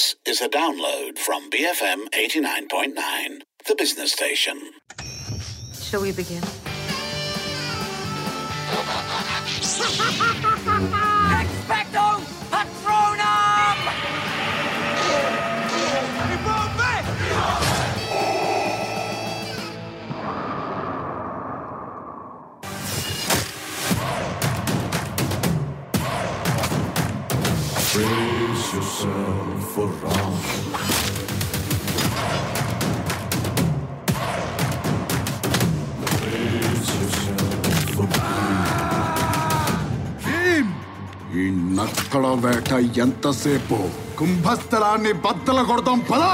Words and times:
This 0.00 0.16
is 0.24 0.40
a 0.40 0.48
download 0.48 1.18
from 1.18 1.50
BFM 1.50 2.08
89.9, 2.14 3.42
the 3.68 3.74
business 3.76 4.12
station. 4.12 4.58
Shall 5.74 6.00
we 6.00 6.12
begin? 6.12 6.42
Expecto 11.36 12.24
Patronum! 12.48 13.78
Brace 27.92 28.72
yourself 28.72 29.49
ఈ 41.36 41.50
నక్కల 41.50 42.26
వేట 42.44 42.72
ఎంతసేపు? 42.98 43.78
కుంభస్థలాన్ని 44.18 45.12
బద్దల 45.12 45.62
కొడదాం 45.62 45.98
పదా! 45.98 46.32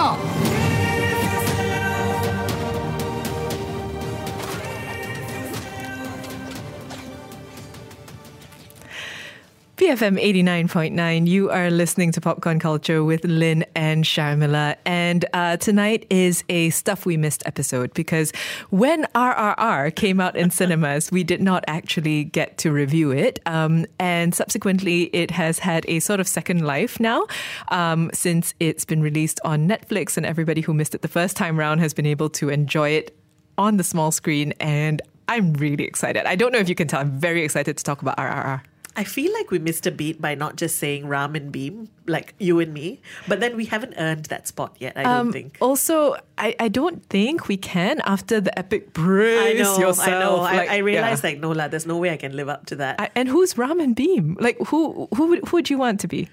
BFM 9.86 10.20
89.9, 10.20 11.28
you 11.28 11.48
are 11.48 11.70
listening 11.70 12.10
to 12.10 12.20
Popcorn 12.20 12.58
Culture 12.58 13.04
with 13.04 13.24
Lynn 13.24 13.64
and 13.76 14.02
Sharmila. 14.02 14.74
And 14.84 15.24
uh, 15.32 15.58
tonight 15.58 16.06
is 16.10 16.42
a 16.48 16.70
Stuff 16.70 17.06
We 17.06 17.16
Missed 17.16 17.44
episode 17.46 17.94
because 17.94 18.32
when 18.70 19.04
RRR 19.14 19.94
came 19.94 20.20
out 20.20 20.34
in 20.34 20.50
cinemas, 20.58 21.12
we 21.12 21.22
did 21.22 21.40
not 21.40 21.62
actually 21.68 22.24
get 22.24 22.58
to 22.58 22.72
review 22.72 23.12
it. 23.12 23.38
Um, 23.46 23.86
and 24.00 24.34
subsequently, 24.34 25.04
it 25.14 25.30
has 25.30 25.60
had 25.60 25.84
a 25.86 26.00
sort 26.00 26.18
of 26.18 26.26
second 26.26 26.66
life 26.66 26.98
now 26.98 27.24
um, 27.68 28.10
since 28.12 28.54
it's 28.58 28.84
been 28.84 29.02
released 29.02 29.38
on 29.44 29.68
Netflix, 29.68 30.16
and 30.16 30.26
everybody 30.26 30.62
who 30.62 30.74
missed 30.74 30.96
it 30.96 31.02
the 31.02 31.06
first 31.06 31.36
time 31.36 31.56
round 31.56 31.80
has 31.80 31.94
been 31.94 32.06
able 32.06 32.28
to 32.30 32.48
enjoy 32.48 32.88
it 32.90 33.16
on 33.56 33.76
the 33.76 33.84
small 33.84 34.10
screen. 34.10 34.52
And 34.58 35.00
I'm 35.28 35.52
really 35.52 35.84
excited. 35.84 36.26
I 36.26 36.34
don't 36.34 36.52
know 36.52 36.58
if 36.58 36.68
you 36.68 36.74
can 36.74 36.88
tell, 36.88 36.98
I'm 36.98 37.12
very 37.20 37.44
excited 37.44 37.76
to 37.78 37.84
talk 37.84 38.02
about 38.02 38.16
RRR. 38.16 38.62
I 38.96 39.04
feel 39.04 39.32
like 39.34 39.50
we 39.50 39.58
missed 39.58 39.86
a 39.86 39.90
beat 39.90 40.20
by 40.22 40.34
not 40.34 40.56
just 40.56 40.78
saying 40.78 41.06
Ram 41.06 41.34
and 41.36 41.52
Bheem, 41.52 41.88
like 42.06 42.34
you 42.38 42.58
and 42.60 42.72
me, 42.72 43.00
but 43.28 43.40
then 43.40 43.54
we 43.56 43.66
haven't 43.66 43.94
earned 43.98 44.24
that 44.26 44.48
spot 44.48 44.74
yet, 44.78 44.94
I 44.96 45.02
don't 45.02 45.12
Um, 45.12 45.32
think. 45.32 45.58
Also, 45.60 46.16
I, 46.38 46.56
I 46.58 46.68
don't 46.68 47.04
think 47.06 47.46
we 47.46 47.56
can 47.58 48.00
after 48.06 48.40
the 48.40 48.56
epic 48.58 48.92
brace 48.94 49.38
I 49.58 49.62
know, 49.62 49.78
yourself. 49.78 50.08
I 50.08 50.10
know. 50.18 50.36
like, 50.36 50.68
I, 50.70 50.76
I 50.76 50.78
realized 50.78 51.22
yeah. 51.22 51.30
like 51.30 51.40
no 51.40 51.50
la, 51.50 51.68
there's 51.68 51.86
no 51.86 51.98
way 51.98 52.10
I 52.10 52.16
can 52.16 52.34
live 52.34 52.48
up 52.48 52.66
to 52.66 52.76
that. 52.76 52.98
I- 53.00 53.10
and 53.14 53.28
who's 53.28 53.54
Ramen 53.54 53.94
Bheem? 53.94 54.40
Like 54.40 54.58
who 54.68 55.08
who 55.14 55.28
would 55.28 55.46
who 55.48 55.56
would 55.58 55.68
you 55.70 55.78
want 55.78 56.00
to 56.00 56.08
be? 56.08 56.28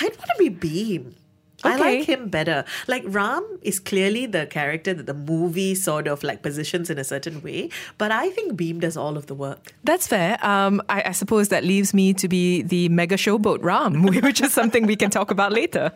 I'd 0.00 0.16
want 0.16 0.30
to 0.36 0.38
be 0.38 0.50
Bheem. 0.50 1.14
I 1.64 1.76
like 1.76 2.04
him 2.04 2.28
better. 2.28 2.64
Like 2.86 3.02
Ram 3.06 3.44
is 3.62 3.80
clearly 3.80 4.26
the 4.26 4.46
character 4.46 4.94
that 4.94 5.06
the 5.06 5.14
movie 5.14 5.74
sort 5.74 6.06
of 6.06 6.22
like 6.22 6.42
positions 6.42 6.88
in 6.90 6.98
a 6.98 7.04
certain 7.04 7.42
way, 7.42 7.70
but 7.98 8.12
I 8.12 8.30
think 8.30 8.52
Bheem 8.54 8.80
does 8.80 8.96
all 8.96 9.16
of 9.16 9.26
the 9.26 9.34
work. 9.34 9.72
That's 9.84 10.06
fair. 10.06 10.38
Um, 10.44 10.80
I, 10.88 11.02
I 11.06 11.12
suppose 11.12 11.48
that 11.48 11.64
leaves 11.64 11.92
me 11.92 12.14
to 12.14 12.28
be 12.28 12.62
the 12.62 12.88
mega 12.90 13.16
showboat 13.16 13.62
Ram, 13.62 14.02
which 14.22 14.40
is 14.40 14.52
something 14.52 14.86
we 14.86 14.96
can 14.96 15.10
talk 15.10 15.30
about 15.30 15.52
later. 15.52 15.92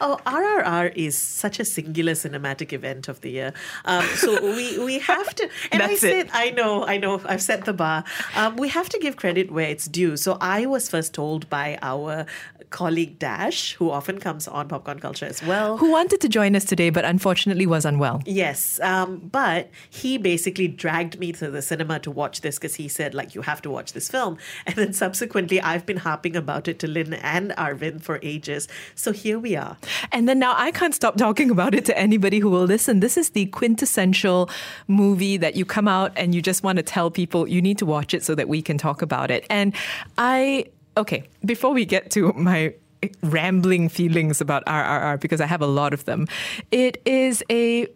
Oh, 0.00 0.18
RRR 0.26 0.92
is 0.96 1.16
such 1.16 1.60
a 1.60 1.64
singular 1.64 2.12
cinematic 2.12 2.72
event 2.72 3.08
of 3.08 3.20
the 3.20 3.30
year. 3.30 3.52
Um, 3.84 4.04
so 4.16 4.40
we 4.42 4.78
we 4.78 4.98
have 5.00 5.34
to. 5.36 5.48
And 5.72 5.80
That's 5.80 6.04
I 6.04 6.08
it. 6.08 6.28
said, 6.28 6.30
I 6.32 6.50
know, 6.50 6.84
I 6.86 6.96
know, 6.98 7.20
I've 7.24 7.42
set 7.42 7.64
the 7.64 7.72
bar. 7.72 8.04
Um, 8.34 8.56
we 8.56 8.68
have 8.68 8.88
to 8.90 8.98
give 8.98 9.16
credit 9.16 9.50
where 9.50 9.68
it's 9.68 9.86
due. 9.86 10.16
So 10.16 10.38
I 10.40 10.66
was 10.66 10.88
first 10.88 11.12
told 11.14 11.48
by 11.50 11.78
our 11.82 12.26
colleague 12.70 13.18
Dash, 13.18 13.74
who 13.74 13.90
often 13.90 14.18
comes 14.18 14.46
on 14.48 14.68
Popcorn 14.68 14.95
Culture 15.00 15.26
as 15.26 15.42
well. 15.42 15.76
Who 15.76 15.90
wanted 15.90 16.20
to 16.20 16.28
join 16.28 16.56
us 16.56 16.64
today, 16.64 16.90
but 16.90 17.04
unfortunately 17.04 17.66
was 17.66 17.84
unwell. 17.84 18.22
Yes, 18.26 18.80
um, 18.80 19.18
but 19.18 19.70
he 19.90 20.18
basically 20.18 20.68
dragged 20.68 21.18
me 21.18 21.32
to 21.32 21.50
the 21.50 21.62
cinema 21.62 21.98
to 22.00 22.10
watch 22.10 22.40
this 22.40 22.56
because 22.56 22.74
he 22.76 22.88
said, 22.88 23.14
like, 23.14 23.34
you 23.34 23.42
have 23.42 23.62
to 23.62 23.70
watch 23.70 23.92
this 23.92 24.08
film. 24.08 24.38
And 24.66 24.74
then 24.74 24.92
subsequently, 24.92 25.60
I've 25.60 25.86
been 25.86 25.98
harping 25.98 26.34
about 26.34 26.66
it 26.66 26.78
to 26.80 26.88
Lynn 26.88 27.14
and 27.14 27.52
Arvind 27.52 28.02
for 28.02 28.18
ages. 28.22 28.68
So 28.94 29.12
here 29.12 29.38
we 29.38 29.54
are. 29.54 29.76
And 30.12 30.28
then 30.28 30.38
now 30.38 30.54
I 30.56 30.70
can't 30.72 30.94
stop 30.94 31.16
talking 31.16 31.50
about 31.50 31.74
it 31.74 31.84
to 31.86 31.98
anybody 31.98 32.40
who 32.40 32.50
will 32.50 32.64
listen. 32.64 33.00
This 33.00 33.16
is 33.16 33.30
the 33.30 33.46
quintessential 33.46 34.50
movie 34.88 35.36
that 35.36 35.56
you 35.56 35.64
come 35.64 35.88
out 35.88 36.12
and 36.16 36.34
you 36.34 36.42
just 36.42 36.62
want 36.62 36.76
to 36.76 36.82
tell 36.82 37.10
people 37.10 37.48
you 37.48 37.62
need 37.62 37.78
to 37.78 37.86
watch 37.86 38.14
it 38.14 38.24
so 38.24 38.34
that 38.34 38.48
we 38.48 38.62
can 38.62 38.78
talk 38.78 39.02
about 39.02 39.30
it. 39.30 39.46
And 39.50 39.74
I, 40.18 40.66
okay, 40.96 41.24
before 41.44 41.72
we 41.72 41.84
get 41.84 42.10
to 42.12 42.32
my 42.32 42.74
rambling 43.22 43.88
feelings 43.88 44.40
about 44.40 44.64
RRR, 44.66 45.20
because 45.20 45.40
I 45.40 45.46
have 45.46 45.62
a 45.62 45.66
lot 45.66 45.92
of 45.94 46.04
them, 46.04 46.26
it 46.70 47.00
is 47.04 47.42
a 47.50 47.86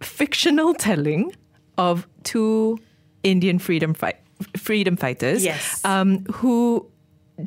fictional 0.00 0.74
telling 0.74 1.32
of 1.78 2.06
two 2.22 2.78
Indian 3.22 3.58
freedom 3.58 3.94
fight. 3.94 4.16
Freedom 4.56 4.96
fighters, 4.96 5.44
Yes. 5.44 5.82
um, 5.84 6.24
who 6.26 6.86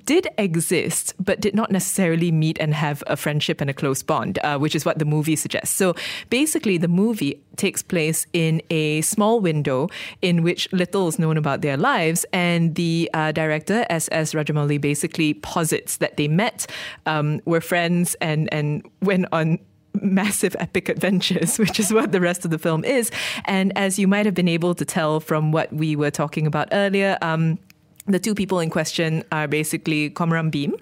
did 0.05 0.27
exist, 0.37 1.13
but 1.19 1.39
did 1.39 1.55
not 1.55 1.71
necessarily 1.71 2.31
meet 2.31 2.57
and 2.59 2.73
have 2.73 3.03
a 3.07 3.15
friendship 3.15 3.61
and 3.61 3.69
a 3.69 3.73
close 3.73 4.03
bond, 4.03 4.39
uh, 4.43 4.57
which 4.57 4.75
is 4.75 4.85
what 4.85 4.99
the 4.99 5.05
movie 5.05 5.35
suggests. 5.35 5.75
So 5.75 5.95
basically, 6.29 6.77
the 6.77 6.87
movie 6.87 7.41
takes 7.55 7.81
place 7.81 8.25
in 8.33 8.61
a 8.69 9.01
small 9.01 9.39
window 9.39 9.89
in 10.21 10.43
which 10.43 10.71
little 10.71 11.07
is 11.07 11.19
known 11.19 11.37
about 11.37 11.61
their 11.61 11.77
lives, 11.77 12.25
and 12.31 12.75
the 12.75 13.09
uh, 13.13 13.31
director, 13.31 13.85
S.S. 13.89 14.33
Rajamouli, 14.33 14.79
basically 14.79 15.33
posits 15.33 15.97
that 15.97 16.17
they 16.17 16.27
met, 16.27 16.67
um, 17.05 17.41
were 17.45 17.61
friends, 17.61 18.15
and 18.21 18.51
and 18.53 18.87
went 19.01 19.25
on 19.31 19.59
massive 20.01 20.55
epic 20.59 20.89
adventures, 20.89 21.57
which 21.59 21.79
is 21.79 21.91
what 21.91 22.11
the 22.11 22.21
rest 22.21 22.45
of 22.45 22.51
the 22.51 22.59
film 22.59 22.83
is. 22.83 23.11
And 23.45 23.75
as 23.77 23.99
you 23.99 24.07
might 24.07 24.25
have 24.25 24.35
been 24.35 24.47
able 24.47 24.75
to 24.75 24.85
tell 24.85 25.19
from 25.19 25.51
what 25.51 25.71
we 25.73 25.95
were 25.95 26.11
talking 26.11 26.47
about 26.47 26.69
earlier, 26.71 27.17
um, 27.21 27.59
the 28.05 28.19
two 28.19 28.35
people 28.35 28.59
in 28.59 28.69
question 28.69 29.23
are 29.31 29.47
basically 29.47 30.09
Komram 30.09 30.51
Bheem, 30.51 30.73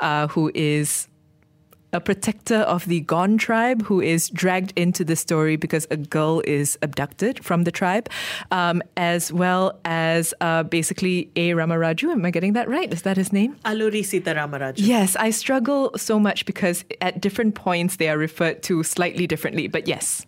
uh, 0.00 0.28
who 0.28 0.50
is 0.54 1.08
a 1.92 2.00
protector 2.00 2.58
of 2.58 2.84
the 2.86 3.00
Gond 3.00 3.40
tribe 3.40 3.82
who 3.82 4.00
is 4.00 4.28
dragged 4.28 4.72
into 4.76 5.04
the 5.04 5.16
story 5.16 5.56
because 5.56 5.86
a 5.90 5.96
girl 5.96 6.42
is 6.44 6.78
abducted 6.82 7.42
from 7.44 7.64
the 7.64 7.70
tribe, 7.70 8.10
um, 8.50 8.82
as 8.96 9.32
well 9.32 9.78
as 9.84 10.34
uh, 10.40 10.62
basically 10.64 11.30
A. 11.36 11.50
Ramaraju. 11.50 12.12
Am 12.12 12.24
I 12.24 12.30
getting 12.30 12.52
that 12.52 12.68
right? 12.68 12.92
Is 12.92 13.02
that 13.02 13.16
his 13.16 13.32
name? 13.32 13.56
Alluri 13.64 14.02
Sitarama 14.02 14.60
Raju. 14.60 14.74
Yes, 14.76 15.16
I 15.16 15.30
struggle 15.30 15.92
so 15.96 16.18
much 16.18 16.44
because 16.44 16.84
at 17.00 17.20
different 17.20 17.54
points 17.54 17.96
they 17.96 18.08
are 18.08 18.18
referred 18.18 18.62
to 18.64 18.82
slightly 18.82 19.26
differently, 19.26 19.68
but 19.68 19.88
yes. 19.88 20.26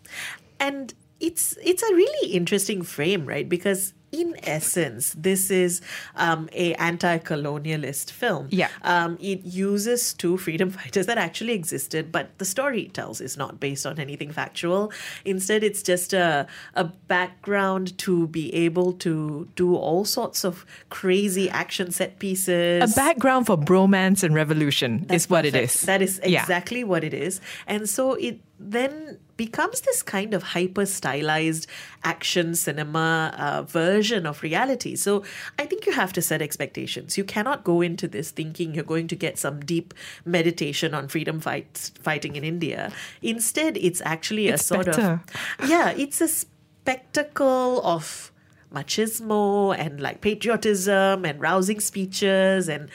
and 0.61 0.95
it's 1.21 1.57
it's 1.63 1.83
a 1.83 1.95
really 1.95 2.33
interesting 2.33 2.83
frame 2.83 3.27
right 3.27 3.49
because 3.49 3.93
in 4.13 4.35
essence 4.45 5.15
this 5.19 5.51
is 5.51 5.81
um, 6.17 6.49
a 6.53 6.75
anti-colonialist 6.75 8.11
film 8.11 8.49
Yeah. 8.51 8.69
um, 8.83 9.19
it 9.21 9.45
uses 9.45 10.15
two 10.15 10.37
freedom 10.39 10.71
fighters 10.79 11.07
that 11.07 11.19
actually 11.19 11.53
existed 11.53 12.11
but 12.11 12.37
the 12.39 12.45
story 12.45 12.83
it 12.83 12.95
tells 12.95 13.21
is 13.21 13.37
not 13.37 13.61
based 13.61 13.85
on 13.87 13.99
anything 13.99 14.31
factual 14.33 14.93
instead 15.25 15.63
it's 15.63 15.83
just 15.83 16.13
a, 16.13 16.47
a 16.75 16.85
background 16.85 17.97
to 17.99 18.29
be 18.29 18.55
able 18.55 18.93
to 18.95 19.49
do 19.57 19.75
all 19.75 20.05
sorts 20.05 20.45
of 20.45 20.65
crazy 20.89 21.51
action 21.51 21.91
set 21.91 22.19
pieces 22.19 22.93
A 22.93 22.95
background 22.95 23.47
for 23.47 23.57
bromance 23.57 24.23
and 24.23 24.35
revolution 24.35 25.05
That's 25.07 25.25
is 25.25 25.31
what 25.31 25.45
it 25.45 25.53
perfect. 25.53 25.75
is. 25.75 25.81
That 25.83 26.03
is 26.03 26.21
Yeah. 26.25 26.41
exactly 26.43 26.85
what 26.85 27.05
it 27.05 27.13
is. 27.15 27.41
And 27.67 27.89
so 27.89 28.15
it 28.15 28.41
then 28.61 29.19
becomes 29.37 29.83
this 29.83 30.03
kind 30.03 30.35
of 30.35 30.43
hyper 30.43 30.85
stylized 30.85 31.69
action 32.03 32.55
cinema 32.57 33.33
uh, 33.39 33.63
version 33.63 34.27
of 34.27 34.43
reality. 34.43 34.97
So 34.97 35.23
I 35.59 35.65
think 35.67 35.87
you 35.87 35.93
have 35.93 36.13
to 36.15 36.23
set 36.23 36.43
expectations. 36.43 37.17
You 37.17 37.25
cannot 37.25 37.63
go 37.63 37.81
into 37.81 38.09
this 38.09 38.33
thinking 38.33 38.75
you're 38.75 38.83
going 38.85 39.07
to 39.09 39.17
get 39.17 39.39
some 39.39 39.61
deep 39.61 39.95
meditation 40.25 40.93
on 40.93 41.07
freedom 41.09 41.39
fights 41.41 41.91
fighting 42.03 42.35
in 42.35 42.43
India. 42.43 42.91
Instead, 43.23 43.77
it's 43.77 44.03
actually 44.05 44.49
It's 44.49 44.63
a 44.63 44.67
sort 44.67 44.87
better. 44.87 45.21
of 45.61 45.71
yeah, 45.71 45.91
it's 45.91 46.21
a 46.21 46.29
spectacle 46.29 47.81
of 47.85 48.33
machismo 48.75 49.77
and 49.79 50.01
like 50.01 50.21
patriotism 50.21 51.25
and 51.25 51.41
rousing 51.41 51.81
speeches 51.81 52.69
and 52.69 52.91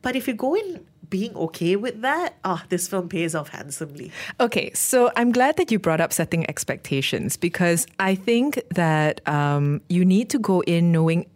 but 0.00 0.16
if 0.16 0.26
you 0.28 0.34
go 0.34 0.54
in 0.54 0.86
being 1.10 1.34
okay 1.36 1.76
with 1.76 2.00
that, 2.02 2.34
ah, 2.44 2.64
this 2.68 2.88
film 2.88 3.08
pays 3.08 3.34
off 3.34 3.48
handsomely. 3.48 4.10
Okay, 4.40 4.70
so 4.74 5.10
I'm 5.16 5.32
glad 5.32 5.56
that 5.56 5.70
you 5.70 5.78
brought 5.78 6.00
up 6.00 6.12
setting 6.12 6.48
expectations 6.48 7.36
because 7.36 7.86
I 7.98 8.14
think 8.14 8.62
that 8.70 9.26
um, 9.28 9.80
you 9.88 10.04
need 10.04 10.30
to 10.30 10.38
go 10.38 10.60
in 10.62 10.92
knowing 10.92 11.26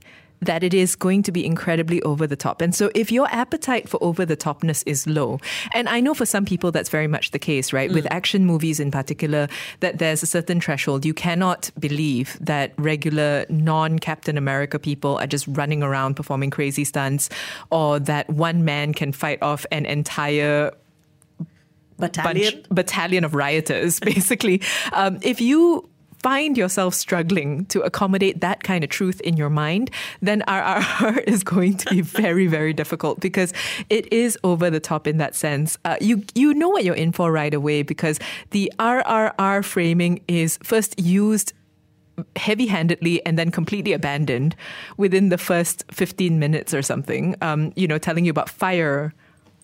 that 0.42 0.62
it 0.62 0.72
is 0.72 0.96
going 0.96 1.22
to 1.22 1.32
be 1.32 1.44
incredibly 1.44 2.02
over 2.02 2.26
the 2.26 2.37
top. 2.37 2.60
And 2.60 2.75
so 2.75 2.90
if 2.94 3.12
your 3.12 3.26
appetite 3.31 3.88
for 3.88 4.02
over 4.02 4.25
the 4.25 4.37
topness 4.37 4.82
is 4.87 5.06
low, 5.06 5.38
and 5.75 5.88
I 5.88 6.00
know 6.00 6.14
for 6.14 6.26
some 6.26 6.44
people 6.44 6.72
that's 6.72 6.88
very 6.88 7.06
much 7.06 7.31
the 7.31 7.38
case, 7.38 7.72
right? 7.72 7.92
With 7.92 8.06
action 8.10 8.46
movies 8.46 8.81
in 8.81 8.90
particular, 8.90 9.48
that 9.81 9.98
there's 9.98 10.22
a 10.22 10.26
certain 10.26 10.60
threshold. 10.60 11.04
You 11.04 11.14
cannot 11.14 11.70
believe 11.78 12.38
that 12.40 12.72
regular 12.78 13.44
non 13.48 13.98
Captain 13.98 14.38
America 14.38 14.78
people 14.78 15.19
are 15.19 15.26
just 15.26 15.46
running 15.48 15.82
around 15.82 16.14
performing 16.14 16.50
crazy 16.50 16.84
stunts 16.84 17.28
or 17.70 17.98
that 18.00 18.28
one 18.31 18.64
man 18.64 18.94
can 18.94 19.12
fight 19.12 19.42
off 19.42 19.66
an 19.70 19.84
entire 19.84 20.72
Battalion. 21.98 22.54
bunch, 22.54 22.69
battalion 22.70 23.25
of 23.25 23.34
rioters, 23.34 24.00
basically. 24.14 24.62
um, 24.94 25.19
if 25.22 25.40
you 25.40 25.89
find 26.22 26.56
yourself 26.56 26.94
struggling 26.94 27.64
to 27.67 27.81
accommodate 27.82 28.40
that 28.40 28.62
kind 28.62 28.84
of 28.84 28.90
truth 28.90 29.20
in 29.22 29.37
your 29.37 29.50
mind, 29.50 29.90
then 30.20 30.43
RRR 30.46 31.25
is 31.26 31.43
going 31.43 31.76
to 31.78 31.90
be 31.90 32.00
very, 32.22 32.46
very 32.46 32.72
difficult 32.72 33.20
because 33.20 33.52
it 33.88 34.11
is 34.12 34.38
over 34.44 34.70
the 34.70 34.81
top 34.81 35.06
in 35.06 35.19
that 35.19 35.34
sense. 35.34 35.78
Uh, 35.84 35.96
you 36.00 36.22
you 36.34 36.55
know 36.55 36.69
what 36.69 36.84
you're 36.84 36.94
in 36.94 37.12
for 37.12 37.32
right 37.32 37.55
away 37.55 37.82
because 37.82 38.19
the 38.50 38.72
RRR 38.78 39.64
framing 39.64 40.20
is 40.28 40.58
first 40.62 40.99
used 40.99 41.52
heavy 42.37 42.66
handedly 42.66 43.25
and 43.25 43.38
then 43.38 43.50
completely 43.50 43.93
abandoned 43.93 44.55
within 44.96 45.31
the 45.31 45.38
first 45.38 45.84
15 45.90 46.38
minutes 46.38 46.75
or 46.75 46.82
something, 46.82 47.34
um, 47.40 47.73
you 47.76 47.87
know, 47.87 47.99
telling 47.99 48.25
you 48.25 48.31
about 48.31 48.49
fire. 48.49 49.14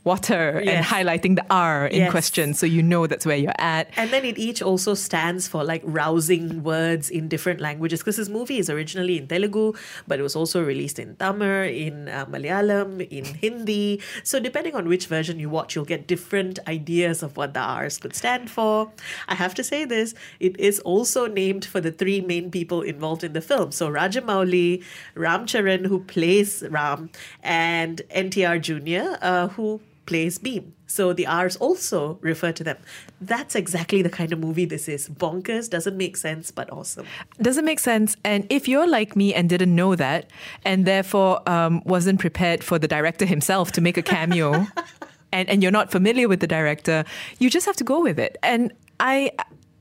Water 0.06 0.62
and 0.64 0.86
highlighting 0.86 1.34
the 1.34 1.44
R 1.50 1.86
in 1.90 2.06
Yes. 2.06 2.10
question, 2.14 2.54
so 2.54 2.64
you 2.64 2.80
know 2.80 3.08
that's 3.10 3.26
where 3.26 3.36
you're 3.36 3.58
at. 3.58 3.90
And 3.96 4.10
then 4.14 4.24
it 4.24 4.38
each 4.38 4.62
also 4.62 4.94
stands 4.94 5.48
for 5.48 5.64
like 5.64 5.82
rousing 5.84 6.62
words 6.62 7.10
in 7.10 7.26
different 7.26 7.58
languages 7.60 8.00
because 8.00 8.16
this 8.16 8.28
movie 8.28 8.58
is 8.62 8.70
originally 8.70 9.18
in 9.18 9.26
Telugu, 9.26 9.72
but 10.06 10.20
it 10.20 10.22
was 10.22 10.36
also 10.36 10.62
released 10.62 10.98
in 11.00 11.16
Tamil, 11.16 11.66
in 11.86 12.08
uh, 12.08 12.24
Malayalam, 12.26 13.02
in 13.10 13.24
Hindi. 13.24 14.00
So 14.22 14.38
depending 14.38 14.76
on 14.76 14.86
which 14.86 15.06
version 15.08 15.40
you 15.40 15.50
watch, 15.50 15.74
you'll 15.74 15.84
get 15.96 16.06
different 16.06 16.60
ideas 16.68 17.24
of 17.26 17.36
what 17.36 17.54
the 17.54 17.60
R's 17.60 17.98
could 17.98 18.14
stand 18.14 18.48
for. 18.48 18.92
I 19.26 19.34
have 19.34 19.54
to 19.58 19.64
say 19.64 19.84
this, 19.84 20.14
it 20.38 20.54
is 20.60 20.78
also 20.80 21.26
named 21.26 21.64
for 21.64 21.80
the 21.80 21.90
three 21.90 22.20
main 22.20 22.52
people 22.52 22.80
involved 22.82 23.24
in 23.24 23.32
the 23.32 23.40
film. 23.40 23.72
So 23.72 23.90
Rajamouli, 23.90 24.84
Ram 25.16 25.46
Charan, 25.46 25.82
who 25.84 25.98
plays 26.04 26.62
Ram, 26.70 27.10
and 27.42 28.02
NTR 28.14 28.60
Jr., 28.62 29.18
uh, 29.20 29.48
who 29.48 29.80
plays 30.06 30.38
Bheem. 30.38 30.72
So 30.86 31.12
the 31.12 31.26
R's 31.26 31.56
also 31.56 32.18
refer 32.22 32.52
to 32.52 32.64
them. 32.64 32.78
That's 33.20 33.54
exactly 33.54 34.02
the 34.02 34.08
kind 34.08 34.32
of 34.32 34.38
movie 34.38 34.64
this 34.64 34.88
is. 34.88 35.08
Bonkers, 35.08 35.68
doesn't 35.68 35.96
make 35.96 36.16
sense, 36.16 36.50
but 36.50 36.72
awesome. 36.72 37.06
Doesn't 37.42 37.64
make 37.64 37.80
sense. 37.80 38.16
And 38.24 38.46
if 38.50 38.68
you're 38.68 38.86
like 38.86 39.16
me 39.16 39.34
and 39.34 39.48
didn't 39.48 39.74
know 39.74 39.96
that, 39.96 40.30
and 40.64 40.86
therefore 40.86 41.46
um, 41.48 41.82
wasn't 41.84 42.20
prepared 42.20 42.62
for 42.62 42.78
the 42.78 42.88
director 42.88 43.26
himself 43.26 43.72
to 43.72 43.80
make 43.80 43.96
a 43.96 44.02
cameo, 44.02 44.66
and, 45.32 45.48
and 45.48 45.62
you're 45.62 45.72
not 45.72 45.90
familiar 45.90 46.28
with 46.28 46.40
the 46.40 46.46
director, 46.46 47.04
you 47.38 47.50
just 47.50 47.66
have 47.66 47.76
to 47.76 47.84
go 47.84 48.00
with 48.00 48.18
it. 48.18 48.38
And 48.42 48.72
I. 49.00 49.32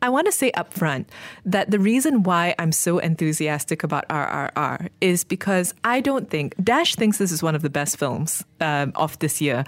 I 0.02 0.10
want 0.10 0.26
to 0.26 0.32
say 0.32 0.52
upfront 0.52 1.06
that 1.46 1.72
the 1.72 1.80
reason 1.80 2.24
why 2.24 2.56
I'm 2.60 2.72
so 2.72 3.00
enthusiastic 3.00 3.84
about 3.84 4.08
RRR 4.10 4.90
is 5.02 5.24
because 5.24 5.74
I 5.84 6.02
don't 6.02 6.30
think 6.30 6.56
Dash 6.64 6.96
thinks 6.96 7.18
this 7.18 7.32
is 7.32 7.42
one 7.42 7.56
of 7.56 7.62
the 7.62 7.70
best 7.70 7.98
films 7.98 8.44
um, 8.62 8.92
of 8.96 9.18
this 9.20 9.42
year. 9.42 9.64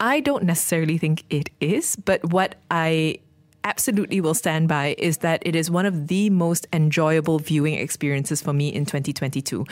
I 0.00 0.20
don't 0.20 0.44
necessarily 0.44 0.98
think 0.98 1.24
it 1.30 1.50
is, 1.60 1.96
but 1.96 2.32
what 2.32 2.56
I 2.70 3.18
absolutely 3.64 4.20
will 4.20 4.34
stand 4.34 4.68
by 4.68 4.94
is 4.98 5.18
that 5.18 5.42
it 5.46 5.54
is 5.54 5.70
one 5.70 5.86
of 5.86 6.08
the 6.08 6.30
most 6.30 6.66
enjoyable 6.72 7.38
viewing 7.38 7.74
experiences 7.74 8.42
for 8.42 8.52
me 8.52 8.68
in 8.68 8.84
2022. 8.84 9.64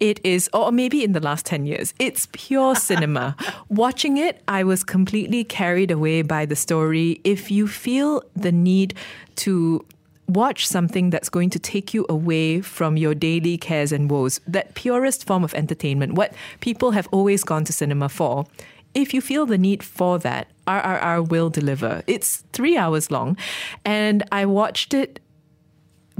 It 0.00 0.20
is, 0.24 0.48
or 0.52 0.72
maybe 0.72 1.04
in 1.04 1.12
the 1.12 1.20
last 1.20 1.46
10 1.46 1.66
years, 1.66 1.94
it's 1.98 2.28
pure 2.32 2.74
cinema. 2.90 3.36
Watching 3.68 4.16
it, 4.16 4.42
I 4.48 4.64
was 4.64 4.84
completely 4.84 5.44
carried 5.44 5.90
away 5.90 6.22
by 6.22 6.46
the 6.46 6.56
story. 6.56 7.20
If 7.24 7.50
you 7.50 7.66
feel 7.66 8.22
the 8.34 8.52
need 8.52 8.94
to 9.36 9.84
watch 10.26 10.66
something 10.66 11.10
that's 11.10 11.28
going 11.28 11.50
to 11.50 11.58
take 11.58 11.92
you 11.92 12.06
away 12.08 12.60
from 12.60 12.96
your 12.96 13.14
daily 13.14 13.58
cares 13.58 13.92
and 13.92 14.10
woes, 14.10 14.40
that 14.46 14.74
purest 14.74 15.26
form 15.26 15.44
of 15.44 15.54
entertainment, 15.54 16.14
what 16.14 16.32
people 16.60 16.92
have 16.92 17.08
always 17.12 17.44
gone 17.44 17.64
to 17.64 17.72
cinema 17.72 18.08
for. 18.08 18.46
If 18.94 19.12
you 19.12 19.20
feel 19.20 19.44
the 19.46 19.58
need 19.58 19.82
for 19.82 20.18
that, 20.20 20.48
RRR 20.66 21.28
will 21.28 21.50
deliver. 21.50 22.02
It's 22.06 22.44
three 22.52 22.76
hours 22.76 23.10
long, 23.10 23.36
and 23.84 24.22
I 24.30 24.46
watched 24.46 24.94
it 24.94 25.20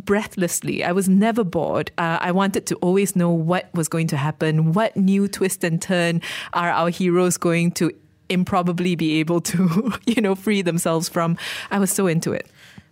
breathlessly. 0.04 0.84
I 0.84 0.92
was 0.92 1.08
never 1.08 1.44
bored. 1.44 1.90
Uh, 1.98 2.18
I 2.20 2.32
wanted 2.32 2.66
to 2.66 2.76
always 2.76 3.16
know 3.16 3.30
what 3.30 3.72
was 3.74 3.88
going 3.88 4.08
to 4.08 4.16
happen, 4.16 4.72
what 4.72 4.96
new 4.96 5.28
twist 5.28 5.64
and 5.64 5.80
turn 5.80 6.20
are 6.52 6.70
our 6.70 6.90
heroes 6.90 7.36
going 7.36 7.72
to 7.72 7.92
improbably 8.28 8.96
be 8.96 9.20
able 9.20 9.40
to, 9.40 9.92
you 10.06 10.20
know, 10.20 10.34
free 10.34 10.62
themselves 10.62 11.08
from. 11.08 11.36
I 11.70 11.78
was 11.78 11.90
so 11.90 12.06
into 12.06 12.32
it. 12.32 12.48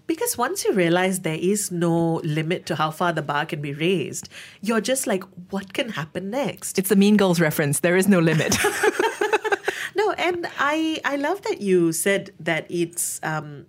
Because 0.06 0.36
once 0.36 0.64
you 0.64 0.72
realize 0.72 1.20
there 1.20 1.38
is 1.40 1.70
no 1.70 2.16
limit 2.24 2.66
to 2.66 2.76
how 2.76 2.90
far 2.90 3.12
the 3.12 3.22
bar 3.22 3.46
can 3.46 3.62
be 3.62 3.72
raised, 3.72 4.28
you're 4.60 4.80
just 4.80 5.06
like, 5.06 5.22
what 5.50 5.72
can 5.72 5.90
happen 5.90 6.30
next? 6.30 6.78
It's 6.78 6.88
the 6.88 6.96
Mean 6.96 7.16
Girls 7.16 7.40
reference. 7.40 7.80
There 7.80 7.96
is 7.96 8.08
no 8.08 8.18
limit. 8.18 8.56
No, 9.94 10.12
and 10.12 10.46
I 10.58 11.00
I 11.04 11.16
love 11.16 11.42
that 11.42 11.60
you 11.60 11.92
said 11.92 12.30
that 12.40 12.66
it's 12.70 13.20
um 13.22 13.66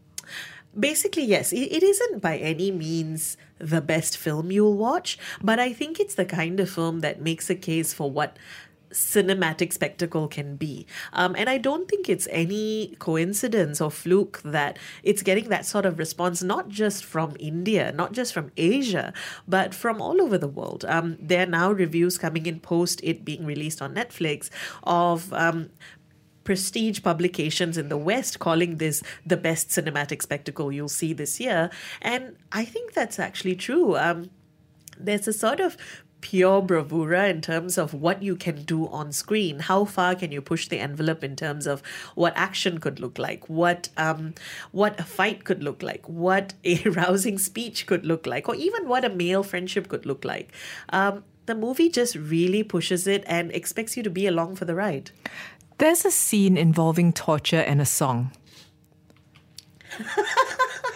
basically 0.78 1.24
yes, 1.24 1.54
it, 1.54 1.72
it 1.72 1.84
isn't 1.84 2.22
by 2.22 2.38
any 2.38 2.72
means 2.72 3.38
the 3.60 3.82
best 3.82 4.18
film 4.18 4.52
you'll 4.52 4.78
watch, 4.78 5.18
but 5.42 5.60
I 5.60 5.74
think 5.74 6.00
it's 6.00 6.16
the 6.16 6.26
kind 6.26 6.60
of 6.60 6.70
film 6.70 7.00
that 7.00 7.22
makes 7.22 7.50
a 7.50 7.56
case 7.56 7.94
for 7.94 8.10
what 8.10 8.38
cinematic 8.94 9.74
spectacle 9.74 10.28
can 10.28 10.56
be. 10.56 10.86
Um, 11.12 11.36
and 11.38 11.50
I 11.50 11.58
don't 11.58 11.90
think 11.90 12.08
it's 12.08 12.28
any 12.32 12.96
coincidence 13.00 13.82
or 13.82 13.92
fluke 13.92 14.42
that 14.44 14.78
it's 15.02 15.22
getting 15.22 15.50
that 15.50 15.66
sort 15.66 15.86
of 15.86 15.98
response, 16.00 16.42
not 16.42 16.70
just 16.70 17.04
from 17.04 17.36
India, 17.40 17.92
not 17.92 18.14
just 18.14 18.34
from 18.34 18.52
Asia, 18.56 19.14
but 19.48 19.74
from 19.74 20.02
all 20.02 20.22
over 20.22 20.38
the 20.38 20.48
world. 20.48 20.86
Um, 20.88 21.18
there 21.20 21.44
are 21.44 21.50
now 21.50 21.72
reviews 21.72 22.18
coming 22.18 22.46
in 22.46 22.60
post 22.60 23.02
it 23.04 23.26
being 23.26 23.46
released 23.46 23.82
on 23.82 23.96
Netflix 23.96 24.50
of 24.84 25.34
um, 25.34 25.70
prestige 26.44 27.02
publications 27.02 27.78
in 27.78 27.90
the 27.90 27.98
West 27.98 28.40
calling 28.40 28.78
this 28.78 29.02
the 29.26 29.38
best 29.38 29.70
cinematic 29.70 30.22
spectacle 30.22 30.72
you'll 30.72 30.90
see 30.90 31.14
this 31.14 31.40
year. 31.40 31.70
And 32.02 32.36
I 32.52 32.66
think 32.66 32.94
that's 32.94 33.20
actually 33.20 33.56
true. 33.56 33.96
Um, 33.98 34.30
there's 35.00 35.28
a 35.28 35.34
sort 35.34 35.60
of 35.60 35.78
pure 36.24 36.62
bravura 36.62 37.28
in 37.28 37.42
terms 37.42 37.78
of 37.78 37.94
what 37.94 38.24
you 38.24 38.36
can 38.36 38.64
do 38.64 38.88
on 38.88 39.12
screen. 39.12 39.60
How 39.60 39.84
far 39.84 40.16
can 40.16 40.32
you 40.32 40.42
push 40.42 40.70
the 40.70 40.80
envelope 40.80 41.22
in 41.22 41.36
terms 41.36 41.68
of 41.68 41.84
what 42.16 42.32
action 42.38 42.80
could 42.80 43.02
look 43.02 43.20
like, 43.20 43.50
what 43.50 43.90
um, 43.98 44.34
what 44.72 44.98
a 45.00 45.04
fight 45.04 45.44
could 45.44 45.62
look 45.62 45.84
like, 45.84 46.08
what 46.08 46.54
a 46.64 46.82
rousing 46.90 47.38
speech 47.38 47.86
could 47.86 48.06
look 48.06 48.26
like, 48.26 48.48
or 48.48 48.56
even 48.56 48.88
what 48.88 49.04
a 49.04 49.10
male 49.10 49.44
friendship 49.44 49.90
could 49.90 50.06
look 50.06 50.24
like. 50.24 50.54
Um, 50.90 51.26
the 51.46 51.56
movie 51.56 51.90
just 51.90 52.16
really 52.16 52.64
pushes 52.64 53.06
it 53.06 53.26
and 53.28 53.52
expects 53.52 53.98
you 53.98 54.04
to 54.04 54.10
be 54.10 54.26
along 54.26 54.56
for 54.56 54.64
the 54.64 54.76
ride. 54.76 55.12
There's 55.78 56.06
a 56.06 56.12
scene 56.12 56.58
involving 56.58 57.14
torture 57.14 57.60
and 57.60 57.82
a 57.82 57.86
song. 57.86 58.32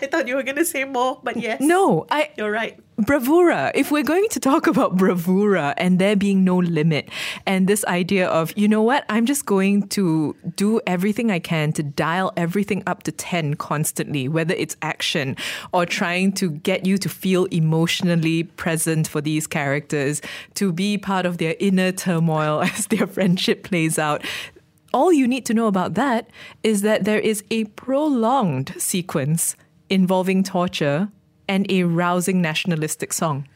I 0.02 0.06
thought 0.06 0.28
you 0.28 0.36
were 0.36 0.44
going 0.44 0.58
to 0.58 0.66
say 0.66 0.84
more, 0.84 1.20
but 1.24 1.38
yes. 1.38 1.60
No, 1.60 2.06
I 2.12 2.30
You're 2.38 2.52
right. 2.52 2.80
bravura. 2.98 3.72
If 3.74 3.92
we're 3.92 4.04
going 4.04 4.28
to 4.30 4.40
talk 4.40 4.68
about 4.68 4.96
bravura 4.96 5.74
and 5.78 5.98
there 5.98 6.16
being 6.16 6.44
no 6.44 6.58
limit, 6.58 7.10
and 7.46 7.68
this 7.68 7.84
idea 7.86 8.28
of, 8.28 8.54
you 8.56 8.68
know 8.68 8.84
what, 8.84 9.06
I'm 9.10 9.26
just 9.26 9.46
going 9.46 9.88
to 9.90 10.36
do 10.56 10.80
everything 10.86 11.32
I 11.32 11.40
can 11.40 11.74
to 11.74 11.84
dial 11.84 12.32
everything 12.38 12.84
up 12.86 13.04
to 13.04 13.12
10 13.12 13.56
constantly, 13.56 14.28
whether 14.28 14.54
it's 14.54 14.78
action 14.84 15.36
or 15.74 15.86
trying 15.86 16.32
to 16.34 16.52
get 16.52 16.86
you 16.86 16.98
to 17.00 17.10
feel 17.10 17.46
emotionally 17.46 18.44
present 18.44 19.08
for 19.08 19.20
these 19.22 19.48
characters, 19.48 20.22
to 20.56 20.72
be 20.72 20.98
part 20.98 21.26
of 21.26 21.40
their 21.40 21.56
inner 21.60 21.92
turmoil 21.92 22.62
as 22.76 22.88
their 22.88 23.08
friendship 23.08 23.64
plays 23.64 23.98
out. 23.98 24.24
All 24.98 25.14
you 25.14 25.28
need 25.28 25.46
to 25.46 25.54
know 25.54 25.68
about 25.68 25.94
that 25.94 26.28
is 26.64 26.82
that 26.82 27.04
there 27.04 27.20
is 27.20 27.44
a 27.52 27.66
prolonged 27.66 28.74
sequence 28.80 29.56
involving 29.92 30.42
torture 30.42 31.10
and 31.48 31.72
a 31.72 31.84
rousing 31.84 32.42
nationalistic 32.42 33.14
song. 33.14 33.48